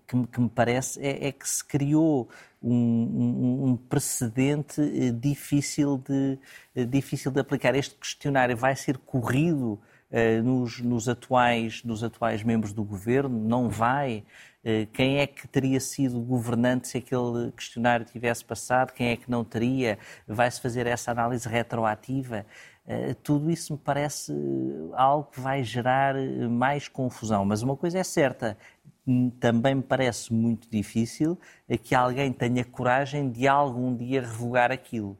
[0.07, 2.29] que, que me parece é, é, que se criou
[2.61, 6.37] um, um, um precedente eh, difícil de,
[6.75, 7.75] eh, difícil de aplicar.
[7.75, 9.79] Este questionário vai ser corrido
[10.11, 13.37] uh, nos, nos, atuais, nos atuais membros do governo?
[13.39, 14.23] Não vai?
[14.93, 18.93] Quem é que teria sido governante se aquele questionário tivesse passado?
[18.93, 19.97] Quem é que não teria?
[20.27, 22.45] Vai-se fazer essa análise retroativa?
[22.85, 24.33] Uh, tudo isso me parece
[24.93, 26.15] algo que vai gerar
[26.49, 27.45] mais confusão.
[27.45, 28.57] Mas uma coisa é certa:
[29.39, 31.37] também me parece muito difícil
[31.83, 35.17] que alguém tenha coragem de algum dia revogar aquilo.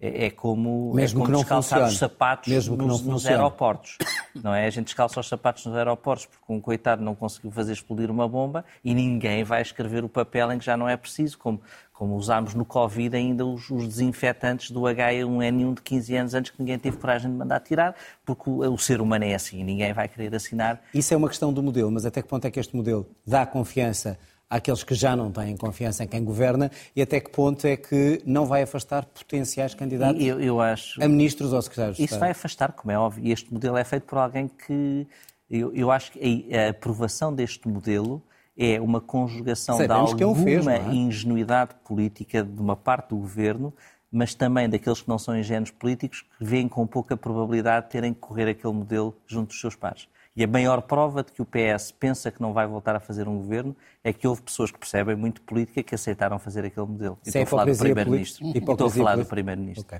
[0.00, 1.92] É, é como, Mesmo é como descalçar funcione.
[1.92, 3.98] os sapatos Mesmo nos, nos aeroportos.
[4.34, 4.66] Não é?
[4.66, 8.28] A gente descalça os sapatos nos aeroportos porque um coitado não conseguiu fazer explodir uma
[8.28, 11.60] bomba e ninguém vai escrever o papel em que já não é preciso, como,
[11.92, 16.60] como usámos no Covid ainda os, os, desinfetantes do H1N1 de 15 anos antes que
[16.60, 20.06] ninguém teve coragem de mandar tirar, porque o, o, ser humano é assim, ninguém vai
[20.06, 20.80] querer assinar.
[20.94, 23.44] Isso é uma questão do modelo, mas até que ponto é que este modelo dá
[23.44, 24.16] confiança
[24.48, 28.22] àqueles que já não têm confiança em quem governa e até que ponto é que
[28.24, 31.02] não vai afastar potenciais candidatos eu, eu acho...
[31.02, 32.20] a ministros ou secretários de Isso Estado?
[32.20, 35.06] vai afastar, como é óbvio, e este modelo é feito por alguém que...
[35.50, 38.22] Eu, eu acho que a aprovação deste modelo
[38.56, 40.92] é uma conjugação Sabemos de alguma fez, é?
[40.92, 43.72] ingenuidade política de uma parte do governo,
[44.10, 48.12] mas também daqueles que não são ingênuos políticos que veem com pouca probabilidade de terem
[48.12, 50.08] que correr aquele modelo junto dos seus pares.
[50.38, 53.26] E a maior prova de que o PS pensa que não vai voltar a fazer
[53.26, 57.18] um governo é que houve pessoas que percebem muito política que aceitaram fazer aquele modelo.
[57.26, 58.46] E estou a falar do Primeiro-Ministro.
[58.54, 59.84] Estou a falar do Primeiro-Ministro.
[59.84, 59.98] Okay.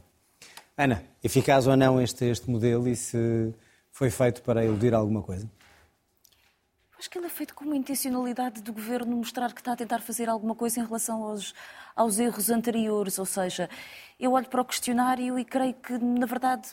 [0.76, 3.52] Ana, eficaz ou não este, este modelo e se
[3.90, 5.50] foi feito para eludir alguma coisa?
[6.96, 9.98] Acho que ele é feito com uma intencionalidade do governo mostrar que está a tentar
[9.98, 11.52] fazer alguma coisa em relação aos,
[11.96, 13.18] aos erros anteriores.
[13.18, 13.68] Ou seja,
[14.20, 16.68] eu olho para o questionário e creio que, na verdade,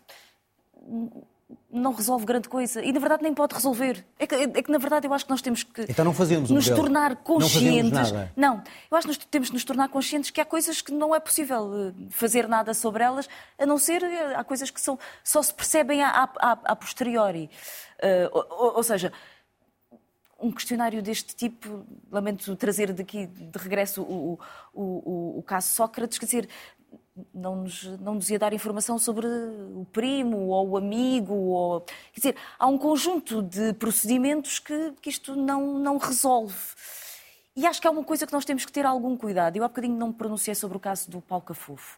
[1.71, 2.83] não resolve grande coisa.
[2.83, 4.05] E, na verdade, nem pode resolver.
[4.17, 6.49] É que, é que na verdade, eu acho que nós temos que então não fazemos
[6.49, 7.91] nos um tornar conscientes.
[7.91, 8.31] Não, nada.
[8.35, 11.13] não, eu acho que nós temos que nos tornar conscientes que há coisas que não
[11.15, 13.27] é possível eh, fazer nada sobre elas,
[13.57, 17.49] a não ser eh, há coisas que são, só se percebem a, a, a posteriori.
[18.01, 19.11] Uh, ou, ou seja,
[20.39, 24.39] um questionário deste tipo, lamento trazer daqui de regresso o,
[24.73, 26.49] o, o, o caso Sócrates, quer dizer,
[27.33, 31.33] não nos, não nos ia dar informação sobre o primo ou o amigo.
[31.33, 31.81] Ou...
[31.81, 36.55] Quer dizer, há um conjunto de procedimentos que, que isto não, não resolve.
[37.55, 39.55] E acho que é uma coisa que nós temos que ter algum cuidado.
[39.55, 41.97] Eu há bocadinho não me pronunciei sobre o caso do Paulo Cafufo.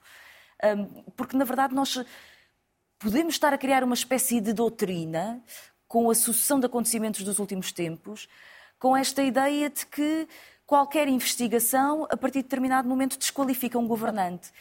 [1.15, 2.03] Porque, na verdade, nós
[2.99, 5.41] podemos estar a criar uma espécie de doutrina
[5.87, 8.27] com a sucessão de acontecimentos dos últimos tempos,
[8.77, 10.27] com esta ideia de que
[10.65, 14.51] qualquer investigação, a partir de determinado momento, desqualifica um governante.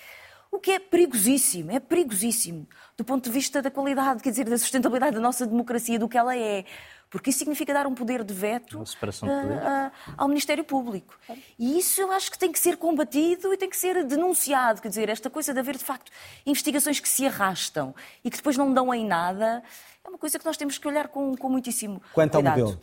[0.57, 4.57] O que é perigosíssimo, é perigosíssimo, do ponto de vista da qualidade, quer dizer, da
[4.57, 6.65] sustentabilidade da nossa democracia, do que ela é.
[7.11, 11.15] Porque isso significa dar um poder de veto uh, uh, ao Ministério Público.
[11.59, 14.81] E isso eu acho que tem que ser combatido e tem que ser denunciado.
[14.81, 16.11] Quer dizer, esta coisa de haver, de facto,
[16.47, 17.95] investigações que se arrastam
[18.25, 19.63] e que depois não dão em nada,
[20.03, 22.61] é uma coisa que nós temos que olhar com, com muitíssimo Quanto cuidado.
[22.61, 22.81] ao modelo,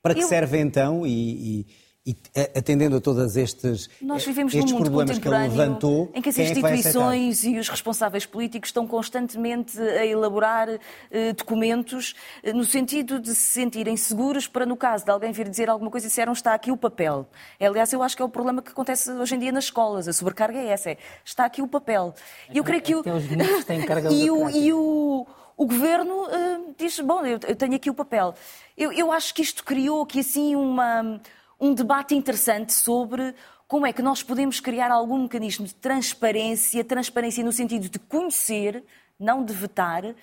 [0.00, 0.28] para que eu...
[0.28, 1.66] serve então, e, e
[2.04, 2.16] e
[2.56, 6.30] atendendo a todos estes, Nós vivemos estes num mundo problemas que ele levantou, em que
[6.30, 10.68] as instituições é e os responsáveis políticos estão constantemente a elaborar
[11.12, 15.48] eh, documentos eh, no sentido de se sentirem seguros para, no caso de alguém vir
[15.48, 17.24] dizer alguma coisa, disseram está aqui o papel.
[17.60, 20.08] É, aliás, eu acho que é o problema que acontece hoje em dia nas escolas.
[20.08, 22.14] A sobrecarga é essa, é, está aqui o papel.
[22.52, 23.04] E eu creio que o...
[24.10, 28.34] e o, e o o governo uh, diz, bom, eu, eu, tenho aqui o papel.
[28.76, 31.20] Eu, eu acho que isto criou aqui assim uma
[31.62, 33.36] um debate interessante sobre
[33.68, 38.82] como é que nós podemos criar algum mecanismo de transparência, transparência no sentido de conhecer,
[39.16, 40.14] não de vetar, uh,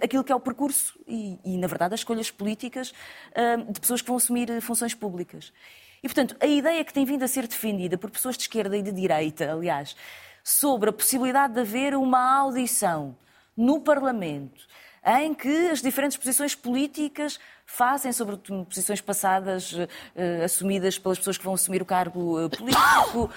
[0.00, 2.90] aquilo que é o percurso e, e, na verdade, as escolhas políticas
[3.32, 5.52] uh, de pessoas que vão assumir funções públicas.
[6.04, 8.82] E, portanto, a ideia que tem vindo a ser defendida por pessoas de esquerda e
[8.82, 9.96] de direita, aliás,
[10.44, 13.16] sobre a possibilidade de haver uma audição
[13.56, 14.68] no Parlamento
[15.04, 17.40] em que as diferentes posições políticas
[17.72, 19.88] fazem sobre posições passadas uh,
[20.44, 23.30] assumidas pelas pessoas que vão assumir o cargo uh, político,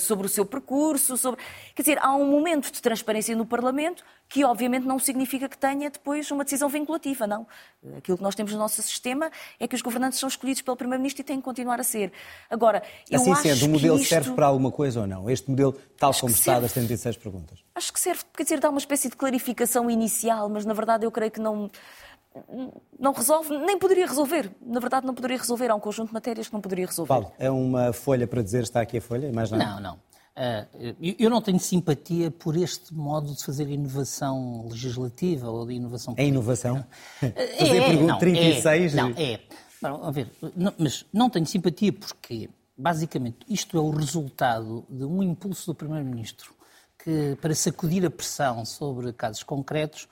[0.00, 1.40] sobre o seu percurso, sobre...
[1.74, 5.90] Quer dizer, há um momento de transparência no Parlamento que obviamente não significa que tenha
[5.90, 7.46] depois uma decisão vinculativa, não.
[7.96, 9.30] Aquilo que nós temos no nosso sistema
[9.60, 12.12] é que os governantes são escolhidos pelo Primeiro-Ministro e têm que continuar a ser.
[12.50, 14.08] Agora, eu assim acho sendo, o modelo isto...
[14.08, 15.30] serve para alguma coisa ou não?
[15.30, 17.58] Este modelo, tal Acho como está, das 76 perguntas.
[17.74, 21.12] Acho que serve, quer dizer, dá uma espécie de clarificação inicial, mas na verdade eu
[21.12, 21.70] creio que não,
[22.98, 24.50] não resolve, nem poderia resolver.
[24.60, 25.70] Na verdade, não poderia resolver.
[25.70, 27.08] Há um conjunto de matérias que não poderia resolver.
[27.08, 29.32] Paulo, é uma folha para dizer está aqui a folha?
[29.32, 29.64] Mais nada?
[29.64, 29.98] Não, não.
[30.36, 30.66] Ah,
[31.00, 36.26] eu- não tenho simpatia por este modo de fazer inovação legislativa ou de inovação É
[36.26, 36.84] inovação?
[37.22, 38.94] É, Fazer é, pergunta não, 36?
[38.94, 39.40] É, não, é.
[39.80, 45.04] Não, a ver, não- mas não tenho simpatia porque, basicamente, isto é o resultado de
[45.04, 46.52] um impulso do Primeiro-Ministro
[46.98, 50.08] que, para sacudir a pressão sobre casos concretos,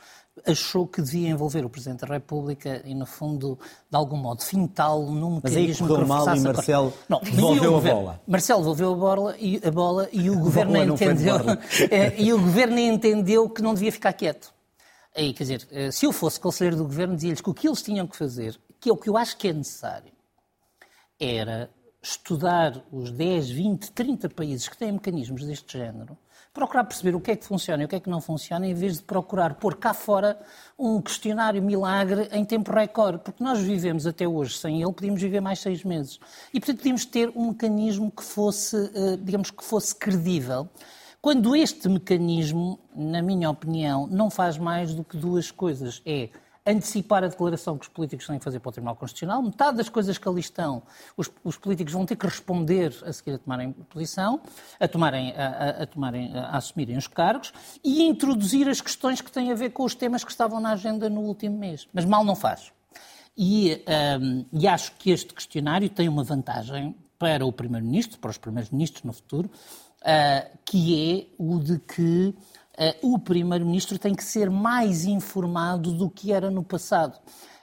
[0.46, 3.58] achou que devia envolver o Presidente da República e, no fundo,
[3.90, 7.76] de algum modo, fintá-lo num Mas aí mecanismo correu que mal e Marcelo Não, devolveu
[7.76, 8.20] a bola.
[8.26, 11.36] Marcelo devolveu a bola e, a bola, e o governo de entendeu
[11.90, 14.52] eh, e o governo entendeu que não devia ficar quieto.
[15.14, 17.82] Aí, quer dizer, eh, se eu fosse conselheiro do governo, dizia-lhes que o que eles
[17.82, 20.12] tinham que fazer, que é o que eu acho que é necessário,
[21.20, 21.70] era
[22.02, 26.16] estudar os 10, 20, 30 países que têm mecanismos deste género,
[26.52, 28.74] procurar perceber o que é que funciona e o que é que não funciona, em
[28.74, 30.38] vez de procurar pôr cá fora
[30.78, 35.40] um questionário milagre em tempo recorde, porque nós vivemos até hoje sem ele, podíamos viver
[35.40, 36.20] mais seis meses.
[36.52, 40.68] E, portanto, podíamos ter um mecanismo que fosse, eh, digamos, que fosse credível.
[41.22, 46.02] Quando este mecanismo, na minha opinião, não faz mais do que duas coisas.
[46.04, 46.28] É
[46.64, 49.42] antecipar a declaração que os políticos têm que fazer para o Tribunal Constitucional.
[49.42, 50.82] Metade das coisas que ali estão,
[51.16, 54.40] os, os políticos vão ter que responder a seguir a tomarem posição,
[54.78, 57.52] a, tomarem, a, a- tomarem, a assumirem os cargos
[57.82, 61.10] e introduzir as questões que têm a ver com os temas que estavam na agenda
[61.10, 61.88] no último mês.
[61.92, 62.72] Mas mal não faz.
[63.36, 63.82] E,
[64.20, 68.70] hum, e acho que este questionário tem uma vantagem para o Primeiro-Ministro, para os Primeiros
[68.70, 69.50] Ministros no futuro,
[70.04, 72.34] ah, que é o de que
[73.02, 77.18] o Primeiro-Ministro tem que ser mais informado do que era no passado.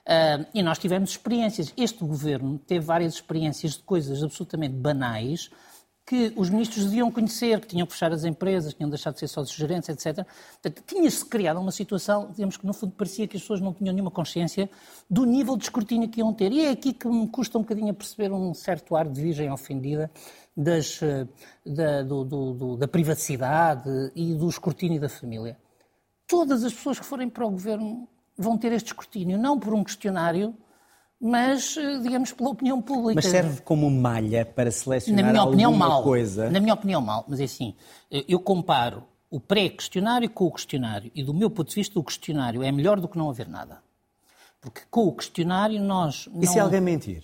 [0.10, 1.72] Ah, e nós tivemos experiências.
[1.78, 5.52] Este governo teve várias experiências de coisas absolutamente banais
[6.10, 9.20] que os ministros deviam conhecer, que tinham que fechar as empresas, que tinham deixado de
[9.20, 10.26] ser sócios gerentes, etc.
[10.54, 13.94] Portanto, tinha-se criado uma situação, digamos que no fundo parecia que as pessoas não tinham
[13.94, 14.68] nenhuma consciência
[15.08, 16.52] do nível de escrutínio que iam ter.
[16.52, 19.52] E é aqui que me custa um bocadinho a perceber um certo ar de virgem
[19.52, 20.10] ofendida
[20.62, 21.26] das, eh,
[21.66, 25.58] da, do- do- do- da privacidade e do escrutínio da família.
[26.28, 28.08] Todas as pessoas que forem para o governo
[28.38, 30.54] vão ter este escrutínio, não por um questionário,
[31.20, 33.16] mas, eh, digamos, pela opinião pública.
[33.16, 36.04] Mas serve como malha para Na selecionar minha opinião, alguma mal.
[36.04, 36.50] coisa?
[36.50, 37.26] Na minha opinião, mal.
[37.28, 37.74] Mas é assim,
[38.12, 41.12] eu comparo o pré-questionário com o questionário.
[41.16, 43.82] E do meu ponto de vista, o questionário é melhor do que não haver nada.
[44.62, 46.42] Porque com o questionário nós não...
[46.44, 47.24] E se alguém mentir?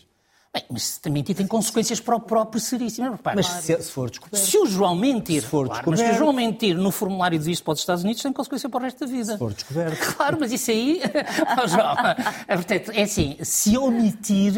[0.56, 3.12] Bem, mas se também tem consequências para o próprio seríssimo.
[3.12, 4.42] Repara, Mas se, se for descoberto?
[4.42, 6.14] se o João mentir, Se for claro, mas se o.
[6.14, 9.02] João mentir no formulário de visto para os Estados Unidos tem consequência para o resto
[9.02, 9.34] da vida.
[9.34, 10.16] Se for descoberto.
[10.16, 11.02] Claro, mas isso aí,
[11.68, 11.96] João,
[12.48, 14.54] é, portanto, é assim, se omitir,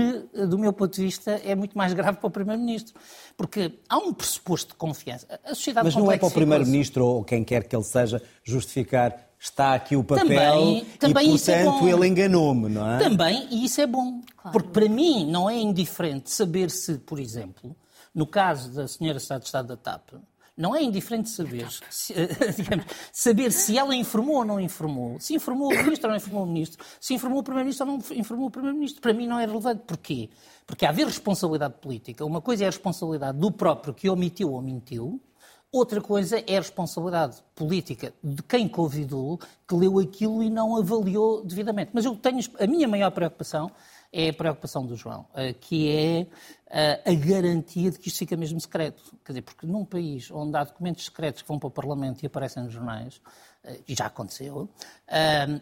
[0.47, 2.93] do meu ponto de vista, é muito mais grave para o Primeiro-Ministro.
[3.38, 5.27] Porque há um pressuposto de confiança.
[5.45, 6.31] A sociedade Mas não é para o.
[6.31, 11.35] Primeiro-Ministro ou quem quer que ele seja justificar está aqui o papel Também- também e,
[11.35, 11.88] é portanto, bom.
[11.88, 12.97] ele enganou-me, não é?
[12.97, 14.21] Também, e isso é bom.
[14.51, 17.75] Porque para mim não é indiferente saber se, por exemplo,
[18.15, 20.13] no caso da senhora Estado de Estado da TAP,
[20.57, 22.13] não é indiferente saber, se,
[22.57, 26.43] digamos, saber se ela informou ou não informou, se informou o Ministro ou não informou
[26.43, 29.01] o Ministro, se informou o Primeiro-Ministro ou não informou o Primeiro-Ministro.
[29.01, 29.83] Para mim não é relevante.
[29.85, 30.29] Porquê?
[30.65, 35.21] Porque haver responsabilidade política, uma coisa é a responsabilidade do próprio que omitiu ou mentiu,
[35.69, 39.37] Outra coisa é a responsabilidade política de quem convidou,
[39.67, 41.91] que leu aquilo e não avaliou devidamente.
[41.93, 43.69] Mas eu tenho a minha maior preocupação
[44.11, 46.27] é a preocupação do João, eh, que é
[46.67, 49.03] eh, a garantia de que isto fica mesmo secreto.
[49.23, 52.27] Quer dizer, porque num país onde há documentos secretos que vão para o Parlamento e
[52.27, 53.21] aparecem nos jornais,
[53.63, 54.69] eh, e já aconteceu,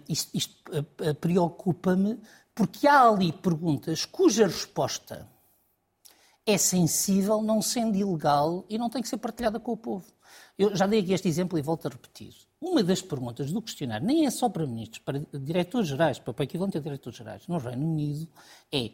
[0.07, 0.55] isto, isto
[1.19, 2.19] preocupa-me
[2.53, 5.27] porque há ali perguntas cuja resposta
[6.45, 10.05] é sensível, não sendo ilegal e não tem que ser partilhada com o povo.
[10.57, 12.33] Eu já dei aqui este exemplo e volto a repetir.
[12.67, 16.43] Uma das perguntas do questionário, nem é só para ministros, para diretores gerais, para o
[16.43, 18.27] equivalente a diretores gerais, no Reino Unido,
[18.71, 18.89] é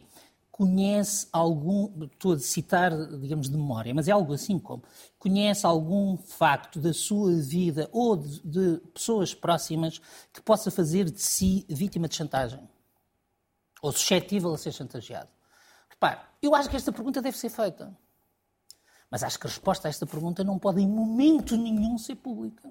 [0.50, 4.82] conhece algum, estou a citar, digamos, de memória, mas é algo assim como,
[5.18, 9.98] conhece algum facto da sua vida ou de, de pessoas próximas
[10.30, 12.60] que possa fazer de si vítima de chantagem?
[13.80, 15.30] Ou suscetível a ser chantageado?
[15.88, 17.96] Repare, eu acho que esta pergunta deve ser feita.
[19.10, 22.70] Mas acho que a resposta a esta pergunta não pode em momento nenhum ser pública.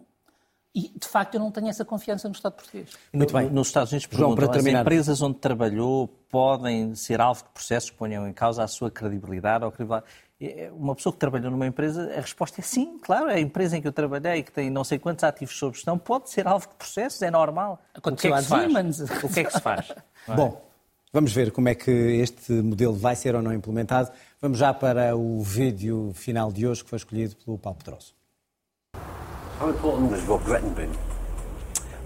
[0.74, 2.90] E, de facto, eu não tenho essa confiança no Estado português.
[3.12, 3.50] Muito bem.
[3.50, 4.80] Nos Estados Unidos, João, para terminar.
[4.80, 8.90] as empresas onde trabalhou podem ser alvo de processos que ponham em causa a sua
[8.90, 10.10] credibilidade ou credibilidade.
[10.40, 13.82] É, uma pessoa que trabalhou numa empresa, a resposta é sim, claro, a empresa em
[13.82, 16.74] que eu trabalhei, que tem não sei quantos ativos sob gestão, pode ser alvo de
[16.76, 17.80] processos, é normal.
[17.94, 19.24] Aconteceu o que é que se faz?
[19.24, 19.94] O que é que se faz?
[20.36, 20.66] Bom,
[21.14, 24.10] vamos ver como é que este modelo vai ser ou não implementado.
[24.42, 28.16] Vamos já para o vídeo final de hoje, que foi escolhido pelo Paulo Pedroso.
[29.62, 30.98] How important has Rob Gretton been?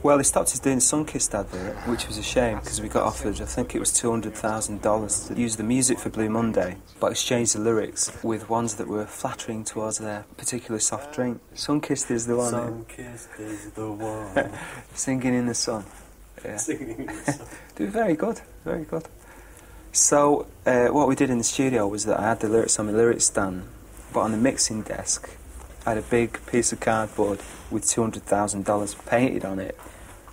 [0.03, 3.45] Well, he started doing Sunkissed advert, which was a shame because we got offered, I
[3.45, 8.11] think it was $200,000 to use the music for Blue Monday, but exchange the lyrics
[8.21, 11.39] with ones that were flattering towards their particular soft drink.
[11.55, 12.51] Sunkissed is the one.
[12.51, 14.51] Sunkissed is the one.
[14.93, 15.85] Singing in the sun.
[16.43, 16.57] Yeah.
[16.57, 17.47] Singing in the sun.
[17.77, 19.07] Dude, very good, very good.
[19.93, 22.87] So, uh, what we did in the studio was that I had the lyrics on
[22.87, 23.63] my lyrics stand,
[24.11, 25.29] but on the mixing desk,
[25.85, 29.77] I had a big piece of cardboard with $200,000 painted on it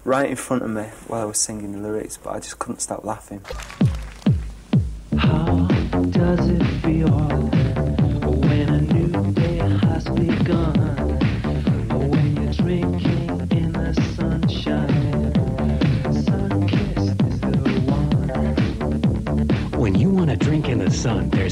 [0.03, 2.81] right in front of me while I was singing the lyrics, but I just couldn't
[2.81, 3.43] stop laughing.
[5.19, 5.67] How
[6.11, 7.42] does it feel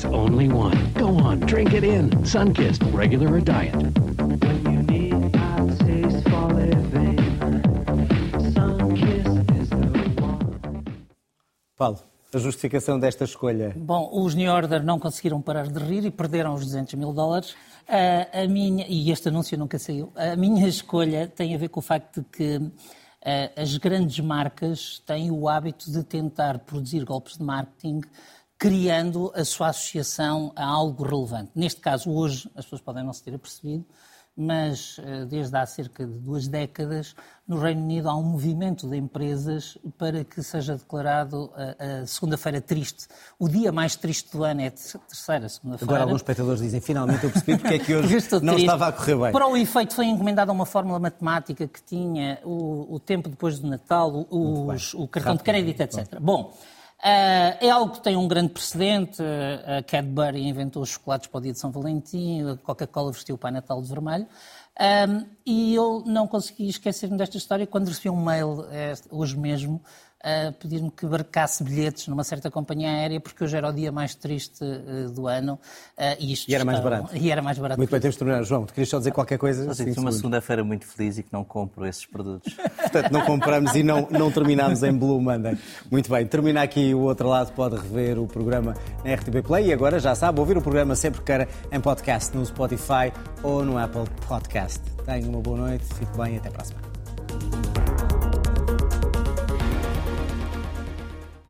[0.00, 0.76] there's only one.
[0.94, 2.10] Go on, drink it in.
[2.24, 3.74] Sunkissed, regular or diet.
[11.76, 11.98] Paulo,
[12.34, 13.74] a justificação desta escolha?
[13.74, 17.54] Bom, os New Order não conseguiram parar de rir e perderam os 200 mil dólares.
[17.88, 21.80] A, a minha, e este anúncio nunca saiu, a minha escolha tem a ver com
[21.80, 22.70] o facto de que
[23.56, 28.00] as grandes marcas têm o hábito de tentar produzir golpes de marketing
[28.60, 31.50] criando a sua associação a algo relevante.
[31.54, 33.86] Neste caso, hoje, as pessoas podem não se ter apercebido,
[34.36, 37.16] mas eh, desde há cerca de duas décadas,
[37.48, 42.60] no Reino Unido há um movimento de empresas para que seja declarado a, a segunda-feira
[42.60, 43.08] triste.
[43.38, 45.90] O dia mais triste do ano é a terceira segunda-feira.
[45.92, 48.60] Agora alguns espectadores dizem, finalmente eu percebi porque é que hoje não triste.
[48.60, 49.32] estava a correr bem.
[49.32, 53.66] Para o efeito foi encomendada uma fórmula matemática que tinha o, o tempo depois do
[53.66, 55.38] Natal, os, o cartão Rápido.
[55.38, 56.20] de crédito, etc.
[56.20, 59.22] Bom, Uh, é algo que tem um grande precedente.
[59.22, 63.34] Uh, a Cadbury inventou os chocolates para o dia de São Valentim, a Coca-Cola vestiu
[63.34, 64.26] o Pai Natal de vermelho.
[64.80, 69.82] Um, e eu não consegui esquecer-me desta história quando recebi um mail eh, hoje mesmo
[70.22, 74.14] a pedir-me que barcasse bilhetes numa certa companhia aérea, porque hoje era o dia mais
[74.14, 75.54] triste uh, do ano.
[75.98, 77.16] Uh, e, e, era mais barato.
[77.16, 77.78] E era mais barato.
[77.78, 78.42] Muito bem, temos de terminar.
[78.44, 79.64] João, tu querias só dizer qualquer coisa?
[79.64, 82.52] Só sinto uma segunda-feira muito feliz e que não compro esses produtos.
[82.76, 85.56] Portanto, não compramos e não, não terminamos em Blue Monday.
[85.90, 89.72] Muito bem, termina aqui o outro lado, pode rever o programa na RTP Play e
[89.72, 93.12] agora já sabe, ouvir o programa sempre que queira em podcast, no Spotify
[93.42, 94.80] ou no Apple Podcast.
[95.04, 97.79] Tenha uma boa noite, fique bem e até para a semana.